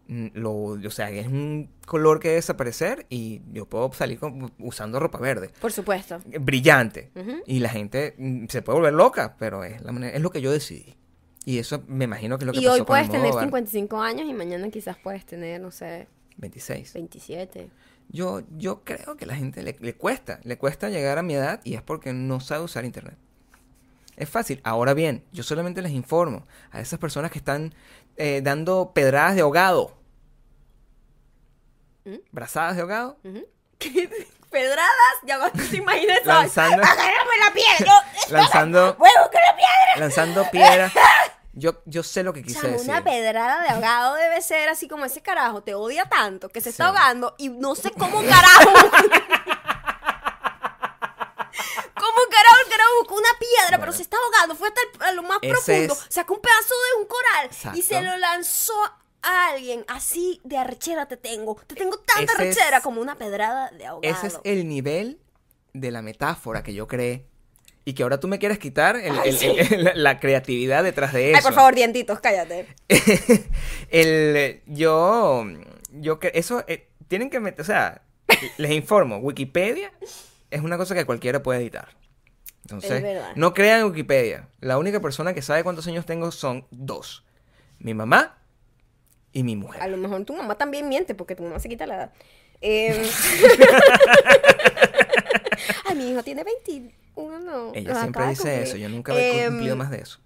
[0.07, 4.51] mm, lo, o sea, es un color que debe desaparecer y yo puedo salir con-
[4.59, 6.20] usando ropa verde Por supuesto.
[6.41, 7.09] brillante.
[7.47, 10.41] Y la gente mm, se puede volver loca, pero es, la manera, es lo que
[10.41, 10.95] yo decidí.
[11.46, 13.46] Y eso me imagino que es lo que Y pasó hoy con puedes tener Almodóvar.
[13.46, 16.94] 55 años y mañana quizás puedes tener, no sé, 26.
[16.94, 17.70] 27.
[18.10, 21.34] Yo, yo creo que a la gente le, le cuesta, le cuesta llegar a mi
[21.36, 23.18] edad y es porque no sabe usar internet.
[24.16, 24.62] Es fácil.
[24.64, 27.74] Ahora bien, yo solamente les informo a esas personas que están
[28.18, 29.98] eh, dando pedradas de ahogado.
[32.06, 32.18] ¿Mm?
[32.32, 33.18] Brazadas de ahogado.
[34.49, 36.27] Pedradas, ya no te imaginas eso.
[36.29, 37.86] Lanzando- Agárrame la piedra.
[38.27, 39.97] Yo, Lanzando, ¡Voy a buscar la piedra!
[39.97, 40.91] lanzando piedras.
[41.55, 42.89] Yo, yo sé lo que quise decir.
[42.89, 46.71] una pedrada de ahogado debe ser así como ese carajo te odia tanto que se
[46.71, 48.71] está ahogando y no sé cómo carajo.
[51.93, 54.55] ¿Cómo carajo el carajo buscó una piedra, pero se está ahogando?
[54.55, 57.49] Fue hasta el- a lo más Ese profundo, es- sacó un pedazo de un coral
[57.77, 58.73] y se lo lanzó
[59.24, 59.84] a alguien.
[59.88, 61.55] Así de arrechera te tengo.
[61.67, 64.13] Te tengo tanta Ese es- arrechera como una pedrada de ahogado.
[64.15, 65.19] Ese es el nivel
[65.74, 67.26] de la metáfora que yo creé.
[67.86, 69.47] Y que ahora tú me quieres quitar el- Ay, el- sí.
[69.47, 71.38] el- la, la creatividad detrás de eso.
[71.38, 72.67] Ay, por favor, dientitos, cállate.
[73.89, 75.45] el, yo,
[75.91, 78.01] yo que eso eh, tienen que meter, o sea,
[78.57, 79.91] les informo, Wikipedia
[80.51, 81.89] es una cosa que cualquiera puede editar.
[82.63, 83.03] Entonces,
[83.36, 84.47] no crean en Wikipedia.
[84.61, 87.26] La única persona que sabe cuántos años tengo son dos.
[87.80, 88.38] Mi mamá
[89.34, 89.89] y mi A mujer.
[89.89, 92.11] lo mejor tu mamá también miente porque tu mamá se quita la edad.
[92.61, 92.95] Em,
[95.86, 97.39] Ay, mi hijo tiene 21.
[97.39, 97.71] no.
[97.73, 98.77] Ella siempre dice eso.
[98.77, 100.19] Yo nunca he Em, cumplido más de eso.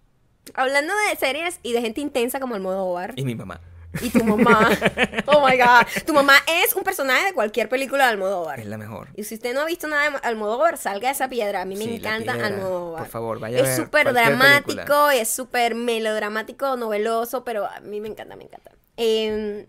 [0.53, 3.13] Hablando de series y de gente intensa como Almodóvar.
[3.15, 3.59] Y mi mamá.
[4.01, 4.69] Y tu mamá.
[5.29, 5.85] Oh my God.
[6.05, 8.59] Tu mamá es un personaje de cualquier película de Almodóvar.
[8.59, 9.09] Es la mejor.
[9.15, 11.61] Y si usted no ha visto nada de Almodóvar, salga de esa piedra.
[11.61, 12.47] A mí me Sí, encanta piedra.
[12.47, 13.03] Almodóvar.
[13.03, 15.15] Por favor, vaya Es súper dramático, película.
[15.15, 18.71] es súper melodramático, noveloso, pero a mí me encanta, me encanta.
[18.95, 19.67] Eh,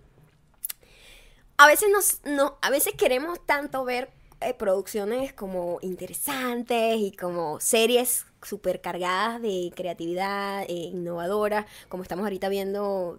[1.57, 4.11] a veces nos, no, a veces queremos tanto ver
[4.41, 12.23] eh, producciones como interesantes y como series súper cargadas de creatividad, eh, innovadoras, como estamos
[12.23, 13.19] ahorita viendo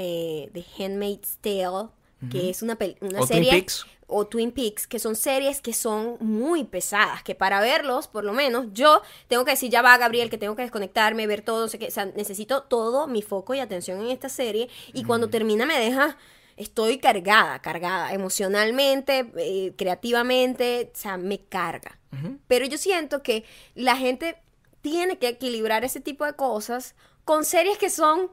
[0.00, 1.88] eh, The Handmaid's Tale,
[2.30, 3.86] que es una, una O Twin serie Peaks.
[4.06, 8.32] o Twin Peaks, que son series que son muy pesadas, que para verlos, por lo
[8.32, 11.68] menos, yo tengo que decir, ya va, Gabriel, que tengo que desconectarme, ver todo, o
[11.68, 16.16] sea, necesito todo mi foco y atención en esta serie, y cuando termina me deja,
[16.56, 21.98] estoy cargada, cargada, emocionalmente, eh, creativamente, o sea, me carga.
[22.46, 23.44] Pero yo siento que
[23.74, 24.36] la gente
[24.80, 26.94] tiene que equilibrar ese tipo de cosas
[27.24, 28.30] con series que son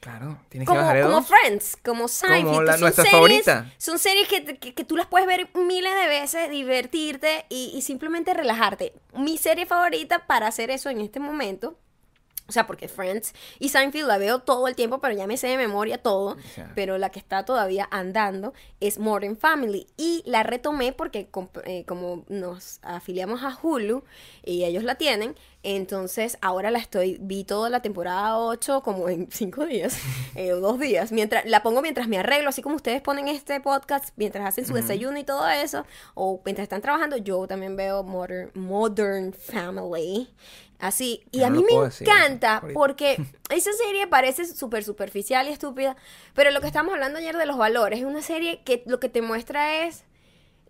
[0.00, 1.22] Claro, tienes que como, bajarle como.
[1.22, 2.44] Friends, como Seinfeld.
[2.46, 3.72] Como que la- son nuestra series- favorita.
[3.76, 7.82] Son series que, que- que tú las puedes ver miles de veces, divertirte y, y
[7.82, 8.94] simplemente relajarte.
[9.14, 11.76] Mi serie favorita para hacer eso en este momento.
[12.50, 15.46] O sea, porque Friends y Seinfeld la veo todo el tiempo, pero ya me sé
[15.46, 16.36] de memoria todo.
[16.74, 19.86] Pero la que está todavía andando es Modern Family.
[19.96, 21.30] Y la retomé porque
[21.62, 24.02] eh, como nos afiliamos a Hulu
[24.44, 29.28] y ellos la tienen, entonces ahora la estoy, vi toda la temporada 8 como en
[29.30, 29.96] 5 días
[30.34, 31.12] eh, o 2 días.
[31.12, 34.74] Mientras, la pongo mientras me arreglo, así como ustedes ponen este podcast, mientras hacen su
[34.74, 40.28] desayuno y todo eso, o mientras están trabajando, yo también veo Modern, Modern Family.
[40.80, 43.16] Así, y a mí me decir encanta porque
[43.50, 45.96] esa serie parece súper superficial y estúpida,
[46.34, 49.08] pero lo que estamos hablando ayer de los valores es una serie que lo que
[49.08, 50.04] te muestra es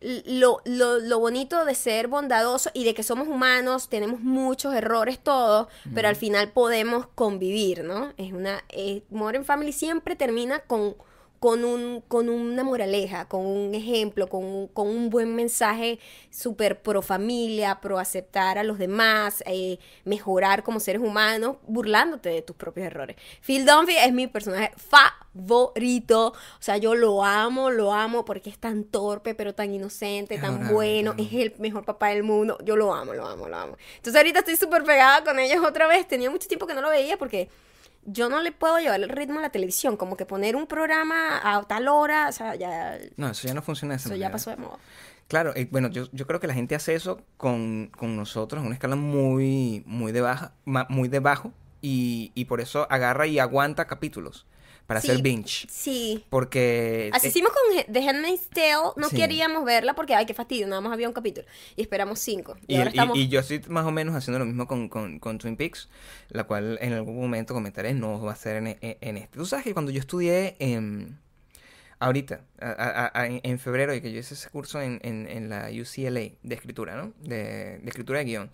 [0.01, 5.19] lo, lo, lo bonito de ser bondadoso y de que somos humanos, tenemos muchos errores
[5.19, 8.13] todos, pero al final podemos convivir, ¿no?
[8.17, 8.65] Es una...
[8.71, 10.97] eh, Modern Family siempre termina con,
[11.41, 15.99] con, un, con una moraleja, con un ejemplo, con un, con un buen mensaje
[16.31, 22.43] súper pro familia, pro aceptar a los demás, eh, mejorar como seres humanos, burlándote de
[22.43, 23.17] tus propios errores.
[23.41, 28.59] Phil Dunphy es mi personaje favorito, o sea, yo lo amo, lo amo porque es
[28.59, 32.93] tan torpe, pero tan inocente, tan bueno, es el mejor papá del mundo, yo lo
[32.93, 33.77] amo, lo amo, lo amo.
[33.97, 36.91] Entonces ahorita estoy súper pegada con ellos otra vez, tenía mucho tiempo que no lo
[36.91, 37.49] veía porque
[38.05, 41.41] yo no le puedo llevar el ritmo a la televisión, como que poner un programa
[41.43, 44.31] a tal hora, o sea, ya, No, eso ya no funciona de esa eso ya
[44.31, 44.79] pasó de moda.
[45.29, 48.67] Claro, eh, bueno, yo, yo creo que la gente hace eso con, con nosotros en
[48.67, 53.27] una escala muy, muy de baja, ma- muy de bajo, y, y por eso agarra
[53.27, 54.45] y aguanta capítulos
[54.91, 55.69] para Sí, hacer binge.
[55.71, 56.25] Sí.
[56.31, 59.15] Porque Así eh, hicimos con The Handmaid's Tale, no Sí.
[59.15, 61.47] queríamos verla porque, ay, qué fastidio, nada más había un capítulo.
[61.77, 62.57] Y esperamos cinco.
[62.67, 63.17] Y, Y, ahora estamos...
[63.17, 65.89] y yo estoy más o menos haciendo lo mismo con, con- con Twin Peaks,
[66.31, 69.39] la cual en algún momento comentaré, no va a ser en, en- en este.
[69.39, 71.17] Tú sabes que cuando yo estudié en,
[72.01, 72.71] ahorita, a-
[73.15, 75.69] a- a- en, en febrero, y que yo hice ese curso en, en- en la
[75.71, 77.13] UCLA de escritura, ¿no?
[77.23, 78.51] De, de escritura de guion,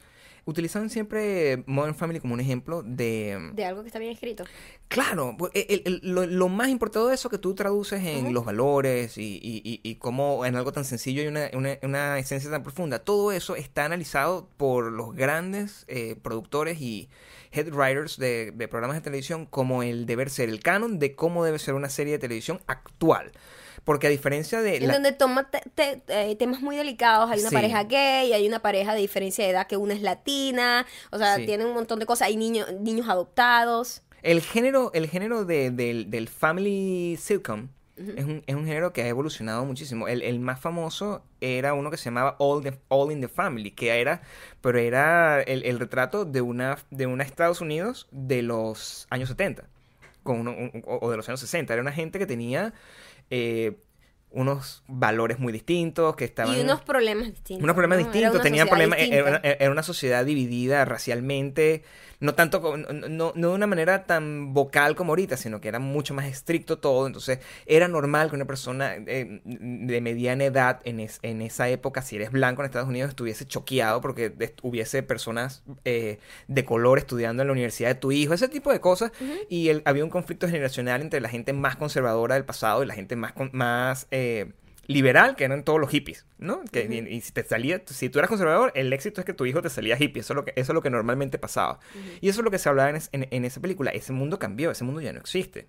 [0.49, 3.51] utilizaban siempre Modern Family como un ejemplo de...
[3.53, 4.45] De algo que está bien escrito.
[4.89, 8.45] Claro, pues, el- el- lo, lo más importante de eso que tú traduces en los
[8.45, 12.49] valores y, y, y, y cómo en algo tan sencillo hay una, una, una esencia
[12.49, 17.09] tan profunda, todo eso está analizado por los grandes eh, productores y
[17.51, 21.45] head writers de, de programas de televisión como el deber ser, el canon de cómo
[21.45, 23.33] debe ser una serie de televisión actual.
[23.87, 24.77] Porque a diferencia de...
[24.77, 27.31] En la- donde toma te- te- eh, temas muy delicados.
[27.31, 27.55] Hay una Sí.
[27.55, 30.85] pareja gay, hay una pareja de diferencia de edad que una es latina.
[31.11, 31.47] O sea, Sí.
[31.47, 32.29] tiene un montón de cosas.
[32.29, 34.03] Hay niños niños adoptados.
[34.23, 39.03] El género, el género de- del, del family sitcom es, un, es un género que
[39.03, 40.09] ha evolucionado muchísimo.
[40.09, 43.71] El, el más famoso era uno que se llamaba All, the- All in the Family,
[43.71, 44.21] que era,
[44.61, 49.65] pero era el, el retrato de una, de una Estados Unidos de los años 70,
[50.25, 51.73] con uno- un- o o de los años 60.
[51.73, 52.75] Era una gente que tenía
[53.31, 53.77] eh,
[54.31, 56.57] unos valores muy distintos, que estaban...
[56.59, 57.63] Y unos problemas distintos.
[57.65, 58.03] Unos problemas ¿no?
[58.03, 59.65] Era distintos, una tenían problemas, era una, distinta.
[59.65, 61.85] era una sociedad dividida racialmente,
[62.21, 65.79] no tanto, no, no- no de una manera tan vocal como ahorita, sino que era
[65.79, 71.01] mucho más estricto todo, entonces era normal que una persona eh, de mediana edad en,
[71.01, 75.63] es- en esa época, si eres blanco en Estados Unidos, estuviese choqueado porque hubiese personas
[75.85, 76.19] eh,
[76.49, 79.13] de color estudiando en la universidad de tu hijo, ese tipo de cosas,
[79.49, 82.95] y el- había un conflicto generacional entre la gente más conservadora del pasado y la
[82.95, 84.16] gente más, con- más eh,
[84.89, 86.63] liberal, que eran todos los hippies, ¿no?
[86.71, 89.45] Que, y, y si te salía, si tú eras conservador, el éxito es que tu
[89.45, 91.81] hijo te salía hippie, eso es lo que, eso es lo que normalmente pasaba.
[92.21, 94.39] Y eso es lo que se hablaba en, es- en- en esa película, ese mundo
[94.39, 95.67] cambió, ese mundo ya no existe.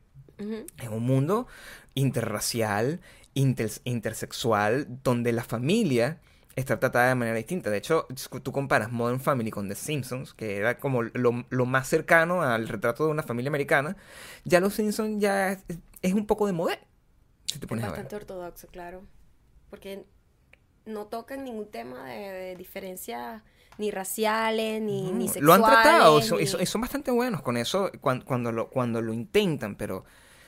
[0.80, 1.48] Es un mundo
[1.96, 3.02] interracial,
[3.34, 6.20] inter- intersexual, donde la familia
[6.56, 7.70] está tratada de manera distinta.
[7.70, 8.08] De hecho,
[8.44, 12.68] tú comparas Modern Family con The Simpsons, que era como lo, lo más cercano al
[12.68, 13.98] retrato de una familia americana,
[14.44, 15.60] ya Los Simpsons ya es,
[16.02, 16.82] es un poco de modelo.
[17.48, 17.92] Si te Es pones a ver.
[17.96, 19.04] bastante ortodoxo, claro.
[19.70, 20.06] Porque
[20.86, 23.42] no tocan ningún tema de, de diferencias
[23.78, 25.44] ni raciales, ni, ni sexuales.
[25.44, 29.02] lo han tratado, son- ni- y son, bastante buenos con eso cuando, cuando, lo, cuando
[29.02, 30.04] lo intentan, pero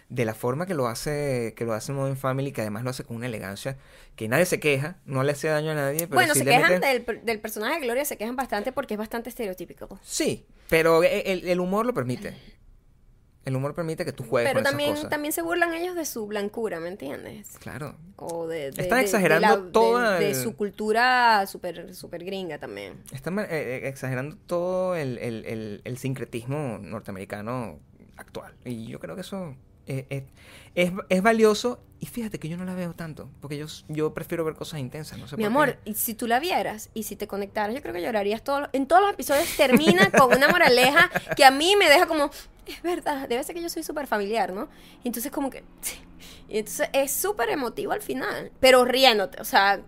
[0.08, 3.04] de la forma que lo hace que lo hace Modern Family, que además lo hace
[3.04, 3.78] con una elegancia
[4.16, 6.82] que nadie se queja, no le hace daño a nadie, pero Bueno, sí se quejan
[6.82, 10.00] del, del personaje de Gloria, se quejan bastante porque es bastante estereotípico.
[10.02, 12.36] Sí, pero e- el, el humor lo permite.
[13.50, 15.10] El humor permite que tú juegues Pero con también, esas cosas.
[15.10, 17.58] también se burlan ellos de su blancura, ¿me entiendes?
[17.60, 17.96] Claro.
[18.16, 22.60] O de, de- Están de- exagerando la- toda de, el- su cultura súper super gringa
[22.60, 22.94] también.
[23.12, 27.80] Están eh, eh, exagerando todo el, el- el- el sincretismo norteamericano
[28.18, 28.54] actual.
[28.66, 29.56] Y yo creo que eso
[29.90, 30.26] eh, eh,
[30.76, 31.84] es, es valioso.
[32.00, 33.30] Y fíjate que yo no la veo tanto.
[33.42, 35.20] Porque yo, yo prefiero ver cosas intensas.
[35.20, 35.90] No sé Mi por amor, qué.
[35.92, 38.88] y si tú la vieras y si te conectaras, yo creo que llorarías todo, en
[38.88, 39.50] todos los episodios.
[39.58, 42.30] Termina con una moraleja que a mí me deja como,
[42.66, 44.70] es verdad, debe ser que yo soy súper familiar, ¿no?
[45.04, 45.64] Y entonces como que,
[46.48, 49.82] y entonces es súper emotivo al final, pero riéndote, o sea,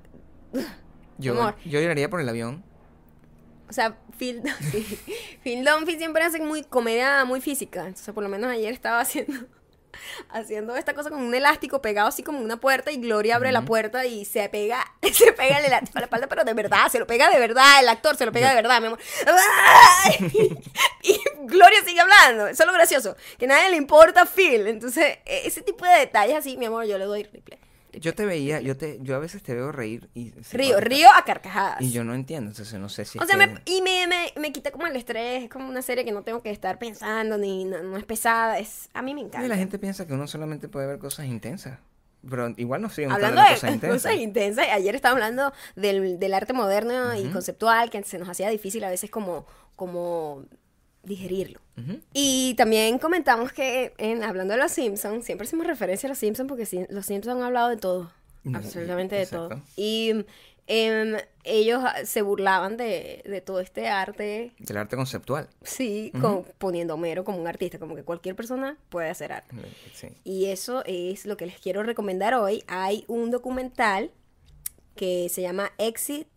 [1.18, 1.56] Yo, amor.
[1.64, 2.62] yo lloraría por el avión.
[3.70, 4.42] o sea, Phil.
[5.44, 9.34] Phil Dunphy siempre hace muy comedia muy física, entonces por lo menos ayer estaba haciendo
[10.30, 13.62] haciendo esta cosa con un elástico pegado así como una puerta y Gloria abre la
[13.64, 17.00] puerta y se pega se pega el elástico a la espalda pero de verdad se
[17.00, 19.00] lo pega de verdad el actor se lo pega de verdad mi amor.
[21.04, 24.68] Y Gloria sigue hablando eso es lo gracioso que a nadie le importa a Phil
[24.68, 27.60] entonces e- ese tipo de detalles así mi amor yo le doy replay
[28.00, 30.86] Yo te veía, yo te, yo a veces te veo reír y río corta.
[30.90, 33.48] río a carcajadas Y yo no entiendo, entonces no sé si es O sea, que-
[33.48, 36.24] me, y me, me, me quita como el estrés, es como una serie que no
[36.24, 39.48] tengo que estar pensando, ni no, no es pesada, es a mí me Y encanta.
[39.48, 41.80] la gente piensa que uno solamente puede ver cosas intensas.
[42.30, 44.04] Pero igual no sigue Hablando de cosas intensas.
[44.04, 47.32] cosas intensas, ayer estaba hablando del, del arte moderno y Ujú.
[47.34, 50.46] conceptual, que se nos hacía difícil a veces como, como
[51.04, 51.60] digerirlo.
[52.14, 56.48] Y también comentamos que en, hablando de los Simpsons, siempre hacemos referencia a los Simpsons
[56.48, 58.12] porque los Simpsons han hablado de todo,
[58.44, 59.62] No, absolutamente de todo.
[59.76, 60.26] Y
[60.68, 65.50] em, ellos ah, se burlaban de, de todo este arte Del arte conceptual.
[65.64, 69.56] Sí, con- poniendo Homero como un artista, como que cualquier persona puede hacer arte.
[69.94, 70.10] Sí.
[70.24, 72.64] Y eso es lo que les quiero recomendar hoy.
[72.68, 74.12] Hay un documental
[74.96, 76.28] que se llama Exit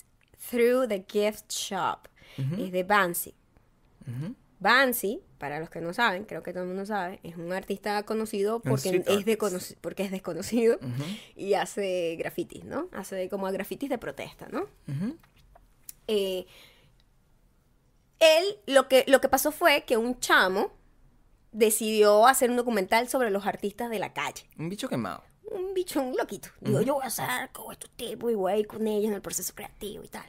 [0.51, 2.09] Through the Gift Shop.
[2.59, 3.35] Es de Banksy.
[4.09, 4.35] Ujú.
[4.65, 8.03] Banksy, para los que no saben, creo que todo el mundo sabe, es un artista
[8.05, 10.79] conocido porque es, porque desconocido
[11.37, 12.89] y hace grafitis, ¿no?
[12.93, 14.67] Hace como grafitis de protesta, ¿no?
[16.09, 16.47] Eh,
[18.21, 20.73] él, lo que, lo que pasó fue que un chamo
[21.53, 24.49] decidió hacer un documental sobre los artistas de la calle.
[24.57, 25.23] Un bicho quemado.
[25.55, 26.49] Un bicho, un loquito.
[26.61, 29.15] Digo, yo voy a hacer con estos tipos y voy a ir con ellos en
[29.15, 30.25] el proceso creativo y tal.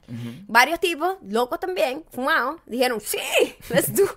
[0.48, 3.20] Varios tipos, locos también, fumados, dijeron, sí,
[3.70, 4.06] let's do.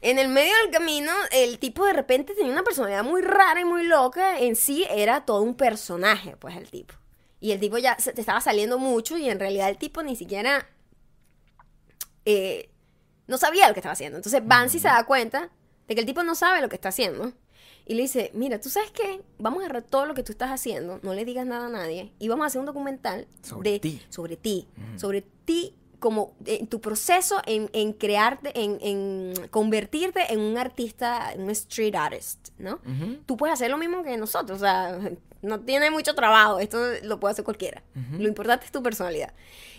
[0.00, 3.64] En el medio del camino, el tipo de repente tenía una personalidad muy rara y
[3.64, 4.38] muy loca.
[4.38, 6.92] En sí era todo un personaje, pues, el tipo.
[7.40, 10.14] Y el tipo ya se te estaba saliendo mucho y en realidad el tipo ni
[10.14, 10.68] siquiera
[12.26, 12.68] eh,
[13.26, 14.18] no sabía lo que estaba haciendo.
[14.18, 15.50] Entonces Bansi se da cuenta
[15.88, 17.32] de que el tipo no sabe lo que está haciendo.
[17.86, 19.20] Y le dice, mira, ¿tú sabes qué?
[19.38, 22.12] Vamos a agarrar todo lo que tú estás haciendo, no le digas nada a nadie,
[22.18, 24.02] y vamos a hacer un documental Sobre de, ti.
[24.08, 24.66] sobre ti,
[24.96, 31.32] sobre ti como en tu proceso en, en crearte, en, en convertirte en un artista,
[31.32, 32.74] en un street artist, ¿no?
[32.86, 33.18] Ujú.
[33.26, 34.98] Tú puedes hacer lo mismo que nosotros, o sea,
[35.42, 37.82] no tiene mucho trabajo, esto lo puede hacer cualquiera.
[37.96, 38.22] Ujú.
[38.22, 39.32] Lo importante es tu personalidad.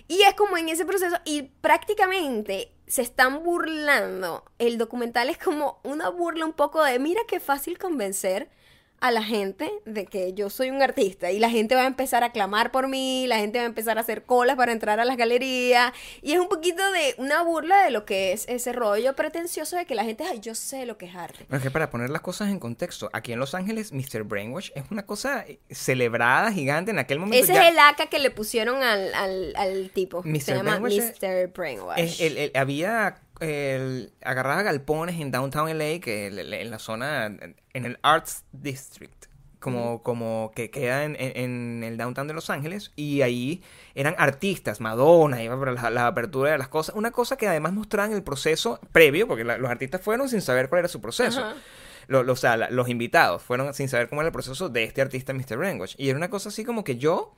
[0.07, 4.43] Y es como en ese proceso, y prácticamente se están burlando.
[4.59, 8.49] El documental es como una burla un poco de, mira qué fácil convencer
[9.01, 12.23] a la gente de que yo soy un artista y la gente va a empezar
[12.23, 15.05] a clamar por mí, la gente va a empezar a hacer colas para entrar a
[15.05, 15.91] las galerías
[16.21, 19.85] y es un poquito de una burla de lo que es ese rollo pretencioso de
[19.85, 21.39] que la gente, ay, yo sé lo que es arte.
[21.49, 24.23] Bueno, es que para poner las cosas en contexto, aquí en Los Ángeles, Mr.
[24.23, 27.43] Brainwash es una cosa eh, celebrada, gigante en aquel momento.
[27.43, 30.23] Ese ya- es el AK que le pusieron al, al, al tipo.
[30.23, 30.41] Mr.
[30.41, 31.47] Se llama Brainwash Mr.
[31.53, 31.99] Brainwash.
[31.99, 37.85] Es- el- el- había el, agarraba galpones en downtown LA que en la zona en
[37.85, 39.25] el Arts District
[39.59, 43.63] como como que queda en, en- en el downtown de Los Ángeles y ahí
[43.95, 47.73] eran artistas Madonna iba para la, la apertura de las cosas una cosa que además
[47.73, 51.39] mostraban el proceso previo porque la- los artistas fueron sin saber cuál era su proceso
[51.41, 51.55] Ajá.
[52.07, 54.83] Lo- lo- o sea, la- los invitados fueron sin saber cómo era el proceso de
[54.83, 55.57] este artista Mr.
[55.57, 57.33] Brainwash y era una cosa así como que yo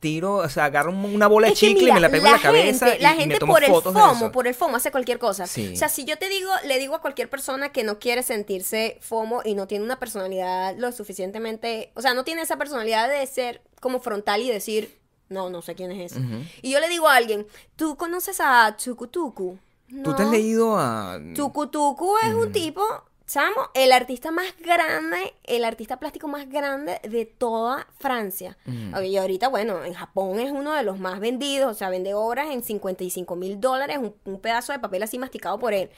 [0.00, 2.10] tiro o sea agarro un- una bola de Es que chicle y mira, me la
[2.10, 4.46] pego en la cabeza y, la y me gente tomo por el fotos FOMO, por
[4.48, 5.46] el FOMO hace cualquier cosa.
[5.46, 5.72] Sí.
[5.74, 8.98] O sea, si yo te digo, le digo a cualquier persona que no quiere sentirse
[9.00, 13.24] FOMO y no tiene una personalidad lo suficientemente, o sea, no tiene esa personalidad de
[13.26, 16.20] ser como frontal y decir, No, no sé quién es ese.
[16.60, 19.56] Y yo le digo a alguien, ¿tú conoces a Tucutucu?
[20.04, 21.18] ¿Tú te has leído a...?
[21.34, 22.82] Tucutucu es un tipo,
[23.26, 28.56] chamo, el artista más grande, el artista plástico más grande de toda Francia.
[29.02, 32.50] Y ahorita, bueno, en Japón es uno de los más vendidos, o sea, vende obras
[32.50, 35.90] en 55 mil dólares, un, un pedazo de papel así masticado por él.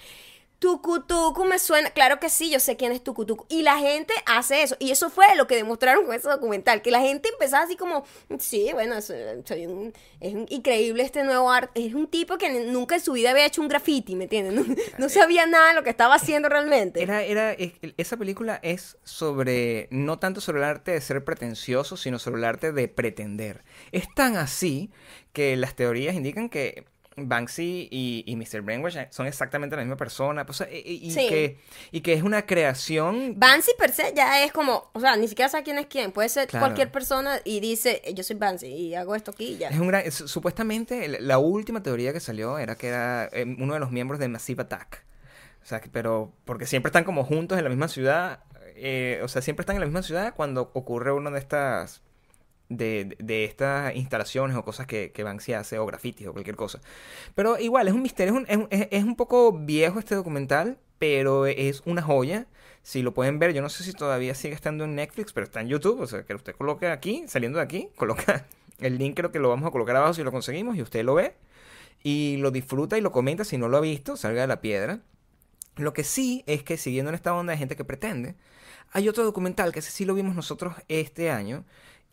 [0.59, 3.47] Tucutucu me suena, claro que sí, yo sé quién es Tucutucu.
[3.49, 4.77] Y la gente hace eso.
[4.79, 6.81] Y eso fue lo que demostraron con ese documental.
[6.81, 8.05] Que la gente empezaba así como,
[8.39, 11.87] sí, bueno, soy un, es increíble este nuevo arte.
[11.87, 14.55] Es un tipo que nunca en su vida había hecho un graffiti, ¿me entiendes?
[14.99, 17.03] No, sabía nada de lo que estaba haciendo realmente.
[17.03, 17.55] Era, era,
[17.97, 22.45] esa película es sobre, no tanto sobre el arte de ser pretencioso, sino sobre el
[22.45, 23.65] arte de pretender.
[23.93, 24.91] Es tan así
[25.33, 26.87] que las teorías indican que
[27.17, 28.63] Banksy y, y Mr.
[28.63, 30.45] Brainwash son exactamente la misma persona.
[30.47, 31.59] Pues, y, que,
[31.93, 33.35] y que es una creación.
[33.37, 36.13] Banksy per se ya es como, o sea, ni siquiera sabe quién es quién.
[36.13, 39.69] Puede ser cualquier persona y dice, yo soy Banksy y hago esto aquí y ya.
[39.69, 43.91] Es un gran, supuestamente, la última teoría que salió era que era uno de los
[43.91, 45.05] miembros de Massive Attack.
[45.63, 48.41] O sea, pero porque siempre están como juntos en la misma ciudad.
[48.77, 52.03] Eh, o sea, siempre están en la misma ciudad cuando ocurre una de estas
[52.69, 56.81] de, de, estas instalaciones o cosas que, que Banksy hace o grafitis o cualquier cosa.
[57.35, 61.47] Pero igual, es un misterio, es un, es, es un poco viejo este documental, pero
[61.47, 62.47] es una joya.
[62.83, 65.61] Si lo pueden ver, yo no sé si todavía sigue estando en Netflix, pero está
[65.61, 66.01] en YouTube.
[66.01, 68.47] O sea, que usted coloque aquí, saliendo de aquí, coloca
[68.79, 71.15] el link, creo que lo vamos a colocar abajo si lo conseguimos y usted lo
[71.15, 71.35] ve
[72.03, 73.45] y lo disfruta y lo comenta.
[73.45, 75.01] Si no lo ha visto, salga de la piedra.
[75.77, 78.37] Lo que sí es que siguiendo en esta onda de gente que pretende,
[78.93, 81.65] hay otro documental que ese sí lo vimos nosotros este año,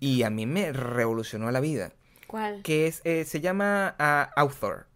[0.01, 1.93] y a mí me revolucionó la vida.
[2.27, 2.63] ¿Cuál?
[2.63, 4.87] Que es, eh, se llama uh, Author.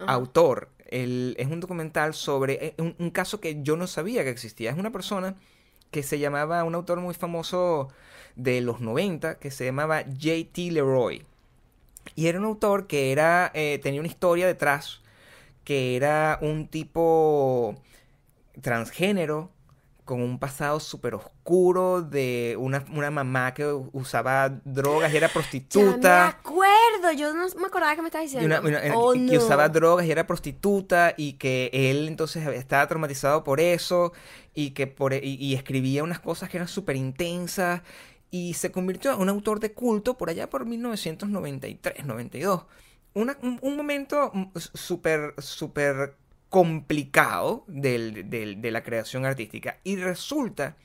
[0.00, 0.68] Autor.
[0.86, 4.70] El, es un documental sobre eh, un, caso que yo no sabía que existía.
[4.70, 5.36] Es una persona
[5.92, 7.88] que se llamaba, un autor muy famoso
[8.34, 10.72] de los 90, que se llamaba J.T.
[10.72, 11.24] Leroy.
[12.16, 15.02] Y era un autor que era, eh, tenía una historia detrás,
[15.62, 17.76] que era un tipo
[18.60, 19.50] transgénero,
[20.08, 26.00] con un pasado súper oscuro de una, mamá que usaba drogas y era prostituta.
[26.00, 28.58] Ya me acuerdo, yo no me acordaba que me estabas diciendo.
[28.94, 34.14] Oh, que usaba drogas y era prostituta y que él entonces estaba traumatizado por eso
[34.54, 37.82] y que por, y, escribía unas cosas que eran súper intensas
[38.30, 42.62] y se convirtió en un autor de culto por allá por 1993, 92.
[43.12, 46.16] un, un momento súper, súper
[46.48, 49.78] complicado de la creación artística.
[49.84, 50.76] Y resulta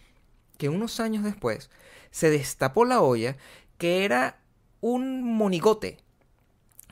[0.57, 1.69] que unos años después
[2.11, 3.37] se destapó la olla
[3.77, 4.39] que era
[4.81, 5.97] un monigote.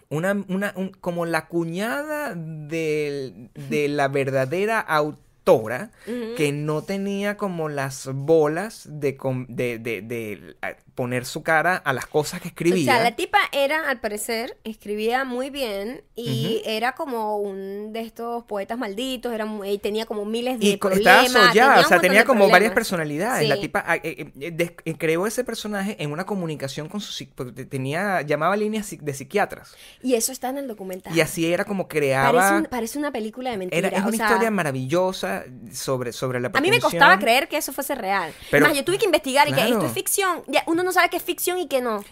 [0.09, 8.07] Una, una como la cuñada de, de la verdadera autora que no tenía como las
[8.13, 9.17] bolas de,
[9.49, 10.55] de, de,
[10.95, 12.91] poner su cara a las cosas que escribía.
[12.91, 18.01] O sea, la tipa era, al parecer, escribía muy bien y era como un de
[18.01, 21.25] estos poetas malditos, era y tenía como miles de y problemas.
[21.25, 23.47] Estaba o sea, tenía como varias personalidades.
[23.47, 27.25] La tipa ah, eh, eh, eh, creó ese personaje en una comunicación con su
[27.69, 29.75] tenía llamaba líneas de psiquiatras.
[30.03, 31.15] Y eso está en el documental.
[31.15, 32.63] Y así era como creaba.
[32.69, 33.87] Parece, una película de mentira.
[33.87, 35.30] Era, es una historia maravillosa
[35.71, 38.33] sobre, sobre la A mí me costaba creer que eso fuese real.
[38.49, 40.43] Pero, Más, yo tuve que investigar y que esto es ficción.
[40.47, 42.03] Ya, uno no sabe qué es ficción y qué no.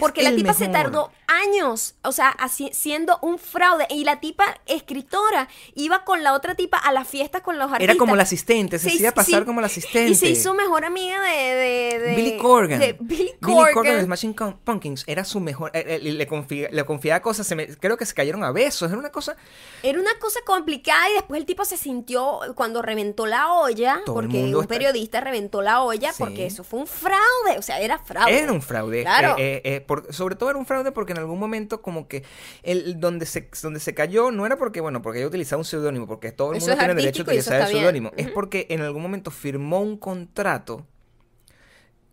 [0.00, 3.86] Porque la tipa se tardó años, o sea, así, siendo un fraude.
[3.90, 7.94] Y la tipa escritora iba con la otra tipa a las fiestas con los artistas.
[7.94, 10.10] Era como la asistente, se hacía pasar como la asistente.
[10.10, 12.14] Y se hizo mejor amiga de...
[12.16, 12.80] Billy Corgan.
[12.80, 13.64] De Billy Corgan.
[13.64, 15.70] Billy Corgan de Smashing Pumpkins era su mejor...
[15.74, 18.98] Eh, eh, le, le confiaba cosas, se me, creo que se cayeron a besos, era
[18.98, 19.36] una cosa...
[19.82, 24.54] Era una cosa complicada y después el tipo se sintió, cuando reventó la olla, porque
[24.54, 28.38] un periodista reventó la olla, porque eso fue un fraude, o sea, era fraude.
[28.38, 29.02] Era un fraude.
[29.02, 29.36] Claro.
[29.38, 32.24] Eh, eh, eh, sobre todo era un fraude porque en algún momento como que
[32.62, 36.06] el donde se, donde se cayó no era porque, bueno, porque haya utilizado un seudónimo,
[36.06, 39.30] porque todo el mundo tiene derecho a utilizar el seudónimo, es porque en algún momento
[39.30, 40.86] firmó un contrato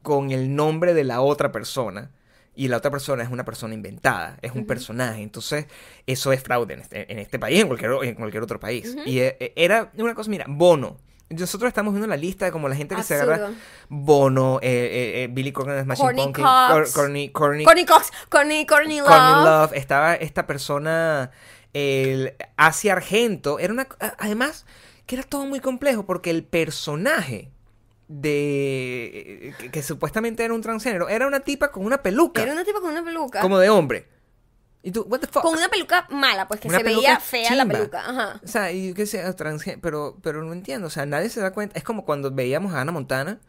[0.01, 2.11] con el nombre de la otra persona
[2.57, 5.21] y la otra persona es una persona inventada, es un personaje.
[5.21, 5.67] Entonces,
[6.07, 8.97] eso es fraude en este, en este país, en cualquier, en cualquier otro país.
[9.05, 10.97] Y eh, era una cosa, mira, Bono.
[11.29, 13.51] Nosotros estamos viendo la lista de como la gente que se agarra
[13.89, 19.07] Bono, eh, Billy Corgan Smashing Pumpkins, Corny, Corny, Corny Cox, Corny, Corny Love.
[19.07, 19.73] Corny Love.
[19.73, 21.31] Estaba esta persona,
[21.73, 23.59] el Asia Argento.
[23.59, 24.65] Era una, además,
[25.05, 27.51] que era todo muy complejo porque el personaje
[28.07, 32.41] de que, supuestamente era un transgénero, era una tipa con una peluca.
[32.41, 33.41] Era una tipa con una peluca.
[33.41, 34.07] Como de hombre.
[34.87, 35.41] Y tú, what the fuck?
[35.43, 37.77] Con una peluca mala, pues que Una se veía fea la chimba.
[37.77, 37.99] peluca.
[38.09, 38.39] Ajá.
[38.41, 41.51] O sea, y qué sé, transgé- pero, pero no entiendo, o sea, nadie se da
[41.51, 43.39] cuenta, es como cuando veíamos a Hannah Montana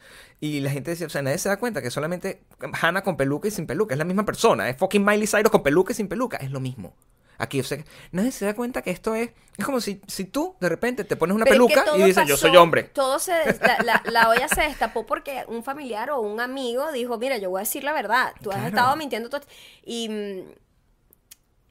[0.41, 2.43] y la gente decía, o sea, nadie se da cuenta que solamente
[2.83, 5.63] Hannah con peluca y sin peluca, es la misma persona, es fucking Miley Cyrus con
[5.63, 6.97] peluca y sin peluca, es lo mismo.
[7.41, 7.79] Aquí, o sea,
[8.11, 11.15] nadie se da cuenta que esto es, es como si, si tú de repente te
[11.15, 12.83] pones una Pero es que peluca y dices, yo soy hombre.
[12.83, 13.31] Todo se
[13.61, 17.49] la, la- la olla se destapó porque un familiar o un amigo dijo, mira, yo
[17.51, 18.33] voy a decir la verdad.
[18.43, 19.43] Tú has estado mintiendo todo.
[19.85, 20.41] Y mm,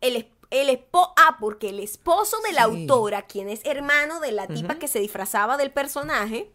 [0.02, 2.72] el, el esposo, ah, porque el esposo de la Sí.
[2.72, 6.52] autora, quien es hermano de la tipa que se disfrazaba del personaje,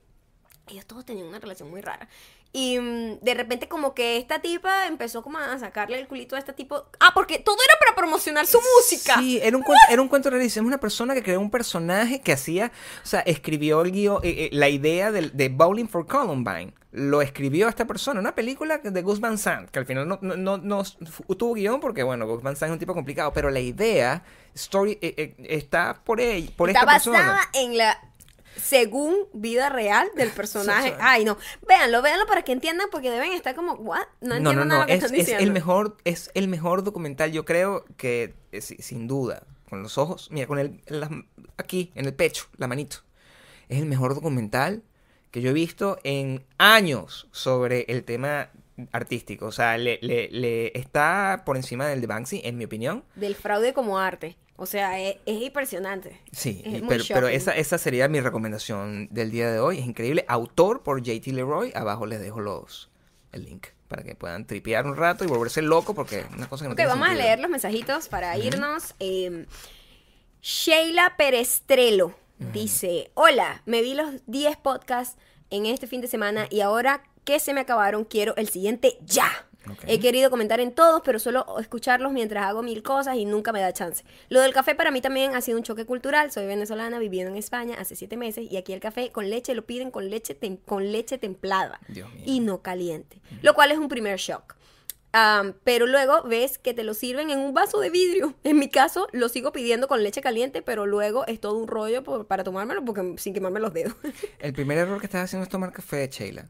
[0.69, 2.09] ellos todos tenían una relación muy rara.
[2.55, 6.39] Y mm, de repente como que esta tipa empezó como a sacarle el culito a
[6.39, 6.85] este tipo.
[7.01, 9.15] Ah, porque todo era para promocionar su música.
[9.19, 10.65] Sí, era un cuento, era un cuento rarísimo.
[10.65, 12.71] Es una persona que creó un personaje que hacía,
[13.03, 16.75] o sea, escribió el guion, eh, eh, la idea del- de, Bowling for Columbine.
[16.91, 20.59] Lo escribió esta persona, una película de Gus Van Sant, que al final no, no,
[20.59, 20.85] no-
[21.39, 24.23] tuvo guion porque, bueno, Gus Van Sant es un tipo complicado, pero la idea,
[24.55, 27.99] story, eh, eh, está por, él, por Está esta basada en la
[28.57, 30.95] según vida real del personaje.
[31.01, 31.37] Ay, no.
[31.67, 34.01] Véanlo, véanlo para que entiendan porque deben estar como, ¿what?
[34.21, 35.45] No No, entiendo no, nada no, lo que es, están es diciendo.
[35.45, 39.97] el mejor, es el mejor documental, yo creo que, eh, si- sin duda, con los
[39.99, 41.11] ojos, mira, con el, las-
[41.57, 42.99] aquí, en el pecho, la manito,
[43.69, 44.83] es el mejor documental
[45.31, 48.51] que yo he visto en años sobre el tema
[48.93, 49.47] artístico.
[49.47, 53.05] O sea, le, le- le está por encima del de Banksy, en mi opinión.
[53.15, 54.37] Del fraude como arte.
[54.63, 56.21] O sea, es, es impresionante.
[56.31, 59.81] Sí, Es pero, esa, esa sería mi recomendación del día de hoy.
[59.81, 60.25] Es increíble.
[60.29, 61.73] Autor por JT Leroy.
[61.75, 62.89] Abajo les dejo los
[63.33, 66.65] el link para que puedan tripear un rato y volverse loco porque es una cosa
[66.65, 68.95] que no Ok, tiene vamos a leer los mensajitos para irnos.
[69.01, 69.47] Eh,
[70.41, 72.15] Sheila Perestrelo
[72.53, 75.19] dice, hola, me vi los 10 podcasts
[75.51, 79.29] en este fin de semana y ahora que se me acabaron quiero el siguiente ya.
[79.87, 83.61] He querido comentar en todos, pero suelo escucharlos mientras hago mil cosas y nunca me
[83.61, 84.05] da chance.
[84.29, 86.33] Lo del café para mí también ha sido un choque cultural.
[86.33, 89.65] Soy venezolana viviendo en España hace siete meses y aquí el café con leche lo
[89.65, 91.81] piden con leche, tem- con leche templada
[92.27, 94.57] y no caliente, lo cual es un primer shock.
[95.65, 98.35] Pero luego ves que te lo sirven en un vaso de vidrio.
[98.45, 102.03] En mi caso, lo sigo pidiendo con leche caliente, pero luego es todo un rollo
[102.03, 103.95] por- para tomármelo porque sin quemarme los dedos.
[104.41, 106.49] El primer error que estás haciendo es tomar café, Sheila.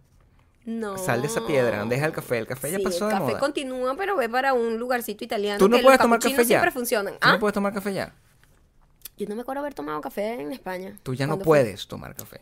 [0.64, 0.98] No.
[0.98, 2.38] Sal de esa piedra, deja el café.
[2.38, 5.58] El café ya pasó el café continúa, pero ve para un lugarcito italiano.
[5.58, 6.44] Tú no que puedes los tomar café ya.
[6.44, 7.14] siempre funcionan.
[7.14, 7.32] Tú ¿Ah?
[7.32, 8.14] no puedes tomar café ya.
[9.16, 10.96] Yo no me acuerdo haber tomado café en España.
[11.02, 12.40] Tú ya no puedes tomar café.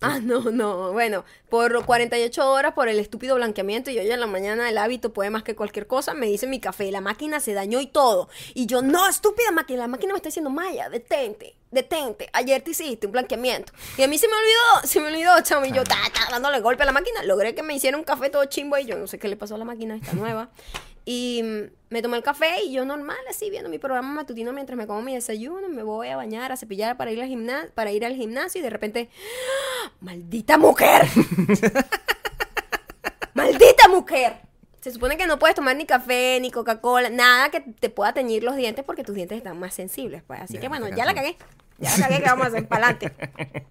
[0.00, 0.92] Ah, no, no.
[0.92, 5.12] Bueno, por 48 horas por el estúpido blanqueamiento y hoy en la mañana el hábito
[5.12, 6.14] puede más que cualquier cosa.
[6.14, 8.28] Me dice mi café, la máquina se dañó y todo.
[8.54, 12.30] Y yo, no, estúpida máquina, la máquina me está diciendo, Maya, detente, detente.
[12.32, 13.72] Ayer te hiciste un blanqueamiento.
[13.96, 15.66] Y a mí se me olvidó, se me olvidó, chamo.
[15.66, 17.22] Y yo, ta, ta, dándole golpe a la máquina.
[17.24, 19.56] Logré que me hiciera un café todo chimbo y yo no sé qué le pasó
[19.56, 20.50] a la máquina, está nueva.
[21.10, 21.42] Y
[21.88, 25.00] me tomé el café y yo normal, así, viendo mi programa matutino mientras me como
[25.00, 28.14] mi desayuno, me voy a bañar, a cepillar para ir al gimnasio, para ir al
[28.14, 29.08] gimnasio y de repente,
[29.86, 29.92] ¡ah!
[30.00, 31.06] ¡maldita mujer!
[33.32, 34.36] ¡Maldita mujer!
[34.82, 38.44] Se supone que no puedes tomar ni café, ni Coca-Cola, nada que te pueda teñir
[38.44, 40.42] los dientes porque tus dientes están más sensibles, pues.
[40.42, 41.38] Así que bueno, ya la cagué.
[41.78, 43.12] Ya cagué, que vamos a hacer para adelante.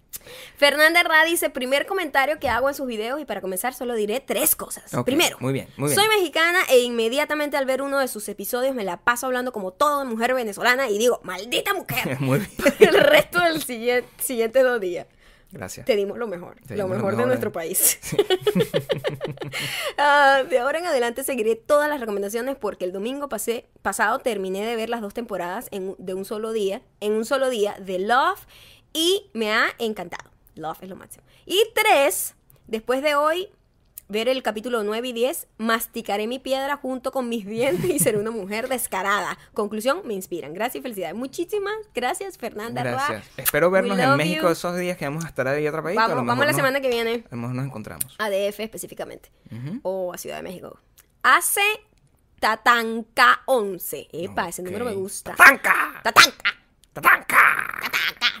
[0.56, 4.20] Fernanda Herrada dice, primer comentario que hago en sus videos y para comenzar solo diré
[4.20, 4.92] tres cosas.
[4.94, 5.98] Ok, Primero, muy bien, muy bien.
[5.98, 9.72] soy mexicana e inmediatamente al ver uno de sus episodios me la paso hablando como
[9.72, 12.18] toda mujer venezolana y digo, maldita mujer.
[12.20, 12.50] Muy bien.
[12.80, 15.06] el resto del siguiente, siguientes dos días.
[15.50, 15.86] Gracias.
[15.86, 17.52] Te dimos lo mejor, Te lo mejor de nuestro eh.
[17.52, 17.98] país.
[20.00, 24.64] Ah, de ahora en adelante seguiré todas las recomendaciones porque el domingo pasé, pasado terminé
[24.64, 27.98] de ver las dos temporadas en, de un solo día, en un solo día de
[27.98, 28.46] Love
[28.92, 30.30] y me ha encantado.
[30.54, 31.24] Love es lo máximo.
[31.46, 32.36] Y tres,
[32.68, 33.48] después de hoy
[34.08, 38.18] ver el capítulo 9 y 10, masticaré mi piedra junto con mis dientes y seré
[38.18, 39.38] una mujer descarada.
[39.52, 40.54] Conclusión, me inspiran.
[40.54, 41.14] Gracias y felicidades.
[41.14, 42.82] Muchísimas gracias, Fernanda.
[42.82, 42.92] Roa.
[42.92, 43.26] Gracias.
[43.36, 44.52] Espero vernos en México you.
[44.52, 45.94] esos días que vamos a estar ahí otra vez.
[45.94, 47.24] Vamos, vamos la semana que viene.
[47.30, 48.16] A lo mejor nos encontramos.
[48.18, 49.30] A DF específicamente.
[49.82, 50.78] O a Ciudad de México.
[51.22, 51.60] Hace
[52.40, 54.08] Tatanka 11.
[54.12, 55.34] Epa, ese número me gusta.
[55.34, 56.00] ¡Tatanka!
[56.02, 56.54] Tatanka.
[56.92, 57.38] ¡Tatanka!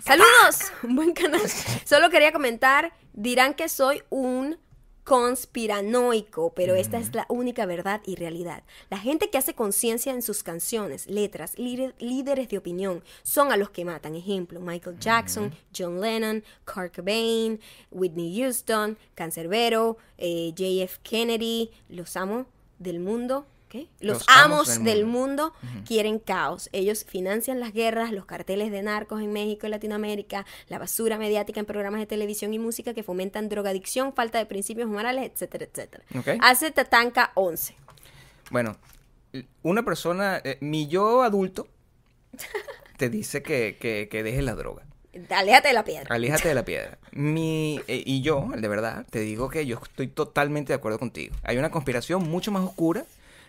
[0.02, 0.72] Saludos.
[0.82, 1.42] Buen canal.
[1.84, 4.56] Solo quería comentar, dirán que soy un
[5.08, 8.62] conspiranoico, pero esta es la única verdad y realidad.
[8.90, 13.56] La gente que hace conciencia en sus canciones, letras, líder- líderes de opinión, son a
[13.56, 14.14] los que matan.
[14.14, 22.46] Ejemplo, Michael Jackson, John Lennon, Kurt Cobain, Whitney Houston, Cancerbero, eh, JF Kennedy, los amos
[22.78, 23.46] del mundo.
[23.68, 23.88] ¿Qué?
[24.00, 25.52] Los, amos, del, mundo,
[25.86, 26.70] quieren caos.
[26.72, 31.60] Ellos financian las guerras, los carteles de narcos en México y Latinoamérica, la basura mediática
[31.60, 36.04] en programas de televisión y música que fomentan drogadicción, falta de principios morales, etcétera, etcétera.
[36.40, 37.76] Hace Tatanka 11.
[38.50, 38.76] Bueno,
[39.62, 41.68] una persona, eh, mi yo adulto,
[42.96, 44.84] te dice que, que, que dejes la droga.
[45.30, 46.14] Aléjate de la piedra.
[46.14, 46.98] Aléjate de la piedra.
[47.12, 51.34] Mi, eh, y yo, de verdad, te digo que yo estoy totalmente de acuerdo contigo.
[51.42, 53.04] Hay una conspiración mucho más oscura.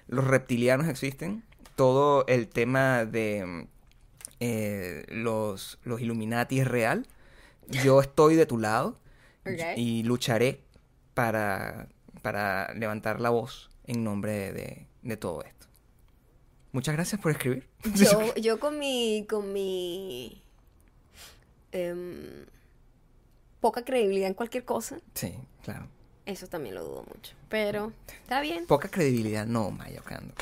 [0.10, 1.43] Los reptilianos existen.
[1.76, 3.68] Todo el tema de
[4.41, 7.07] eh, los, los Illuminati es real.
[7.68, 8.97] Yo estoy de tu lado
[9.45, 9.78] Ok.
[9.78, 10.62] y lucharé
[11.14, 11.88] para,
[12.22, 15.68] para levantar la voz en nombre de, de- de todo esto.
[16.74, 17.68] Muchas gracias por escribir.
[17.95, 19.26] Yo, yo con mi.
[19.30, 20.43] con mi.
[21.72, 22.45] em,
[23.62, 25.34] poca credibilidad en cualquier cosa, Sí,
[25.64, 25.88] claro.
[26.30, 27.34] Eso también lo dudo mucho.
[27.50, 27.92] Pero
[28.24, 30.34] está bien, Poca credibilidad, no, Maya Ocando.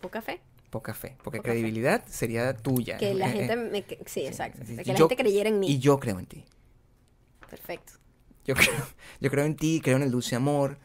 [0.00, 0.40] poca fe.
[0.70, 1.16] Poca fe.
[1.24, 1.54] Porque Poca fe.
[1.54, 2.98] credibilidad sería tuya.
[2.98, 3.82] Que la Eh, gente eh, me.
[3.84, 4.58] que- Sí, exacto.
[4.66, 4.90] sí, Que sí.
[4.92, 5.70] la gente creyera en mí.
[5.70, 6.44] Y yo creo en ti.
[7.48, 7.94] Perfecto.
[8.44, 8.66] Yo creo,
[9.20, 10.78] yo creo en ti, creo en el dulce amor,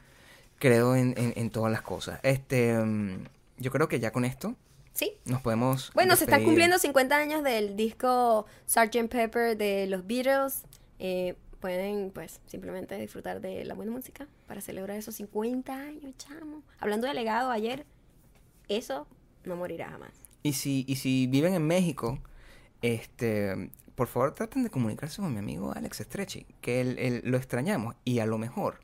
[0.60, 2.20] creo en, en- en todas las cosas.
[2.24, 3.26] Este, mm,
[3.58, 4.56] yo creo que ya con esto
[4.94, 5.18] Sí.
[5.26, 5.92] nos podemos.
[5.94, 9.10] Bueno, se están cumpliendo 50 años del disco Sgt.
[9.10, 10.64] Pepper de los Beatles.
[11.00, 11.36] Eh,
[11.68, 16.62] pueden, pues, simplemente disfrutar de la buena música para celebrar esos 50 años, chamo.
[16.78, 17.86] Hablando de legado ayer,
[18.68, 19.08] eso
[19.46, 20.12] no morirá jamás.
[20.44, 22.20] Y si, y si viven en México,
[22.82, 27.38] este, por favor traten de comunicarse con mi amigo Alex Stretchy, que él, él- lo
[27.38, 28.82] extrañamos y a lo mejor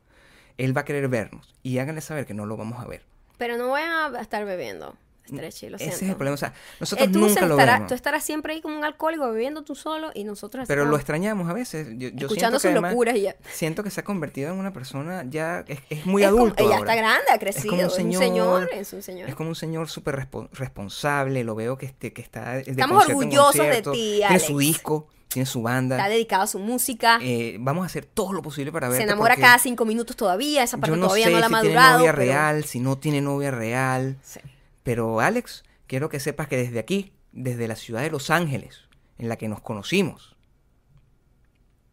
[0.56, 3.02] él va a querer vernos y háganle saber que no lo vamos a ver.
[3.36, 4.96] Pero no voy a estar bebiendo,
[5.36, 6.04] Stretchy, lo Ese siento.
[6.04, 6.34] es el problema.
[6.34, 7.88] O sea, nosotros Eh, tú, nunca lo estará- vemos.
[7.88, 10.96] tú estarás siempre ahí como un alcohólico bebiendo tú solo y nosotros Pero estamos lo
[10.96, 11.88] extrañamos a veces.
[11.96, 13.36] Yo, yo escuchando sus locuras y ya.
[13.52, 15.64] Siento que se ha convertido en una persona ya.
[15.68, 16.62] Es, es muy Es como- adulto.
[16.64, 16.90] ella ahora.
[16.92, 17.70] está grande, ha Es crecido.
[17.70, 18.22] como un Es un señor.
[18.22, 19.28] señor, es un señor.
[19.28, 21.44] Es como un señor súper respo- responsable.
[21.44, 22.54] Lo veo que, este, que está.
[22.54, 24.44] de Estamos concierto orgullosos de ti, Tiene Alex.
[24.44, 26.08] su disco, tiene su Está banda.
[26.08, 27.18] dedicado a su música.
[27.22, 28.96] Eh, vamos a hacer todo lo posible para ver.
[28.98, 30.62] se enamora cada cinco minutos todavía.
[30.64, 31.98] Esa parte Yo no todavía sé no la ha si tiene madurado.
[31.98, 34.16] novia pero- real, si no tiene novia real.
[34.22, 34.40] Sí.
[34.82, 39.28] Pero Alex, quiero que sepas que desde aquí, desde la ciudad de Los Ángeles, en
[39.28, 40.36] la que nos conocimos,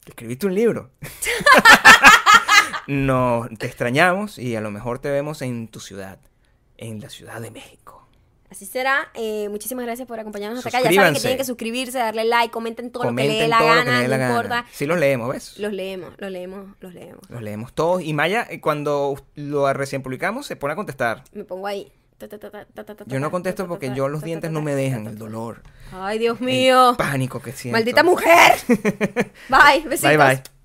[0.05, 0.91] escribiste un libro.
[2.87, 6.19] no, te extrañamos y a lo mejor te vemos en tu ciudad,
[6.77, 8.07] en la Ciudad de México.
[8.49, 9.09] Así será.
[9.13, 10.89] Eh, muchísimas gracias por acompañarnos hasta acá.
[10.89, 13.47] Ya saben que tienen que suscribirse, darle like, comenten todo lo que Comenten le dé
[13.49, 14.35] la todo lo que gana, dé la no gana.
[14.35, 14.65] importa.
[14.71, 15.57] Sí los leemos, ¿ves?
[15.57, 17.29] Los leemos, los leemos, los leemos.
[17.29, 18.01] Los leemos todos.
[18.01, 21.25] Y Maya, eh, cuando lo recién publicamos, se pone a contestar.
[21.33, 21.91] Me pongo ahí.
[23.05, 25.61] Yo no contesto porque yo los dientes no me dejan, el dolor.
[25.91, 26.95] Ay, Dios el mío.
[26.97, 27.77] pánico que siento.
[27.77, 28.53] Maldita mujer.
[29.49, 30.01] Bye, besitos.
[30.01, 30.56] Bye bye.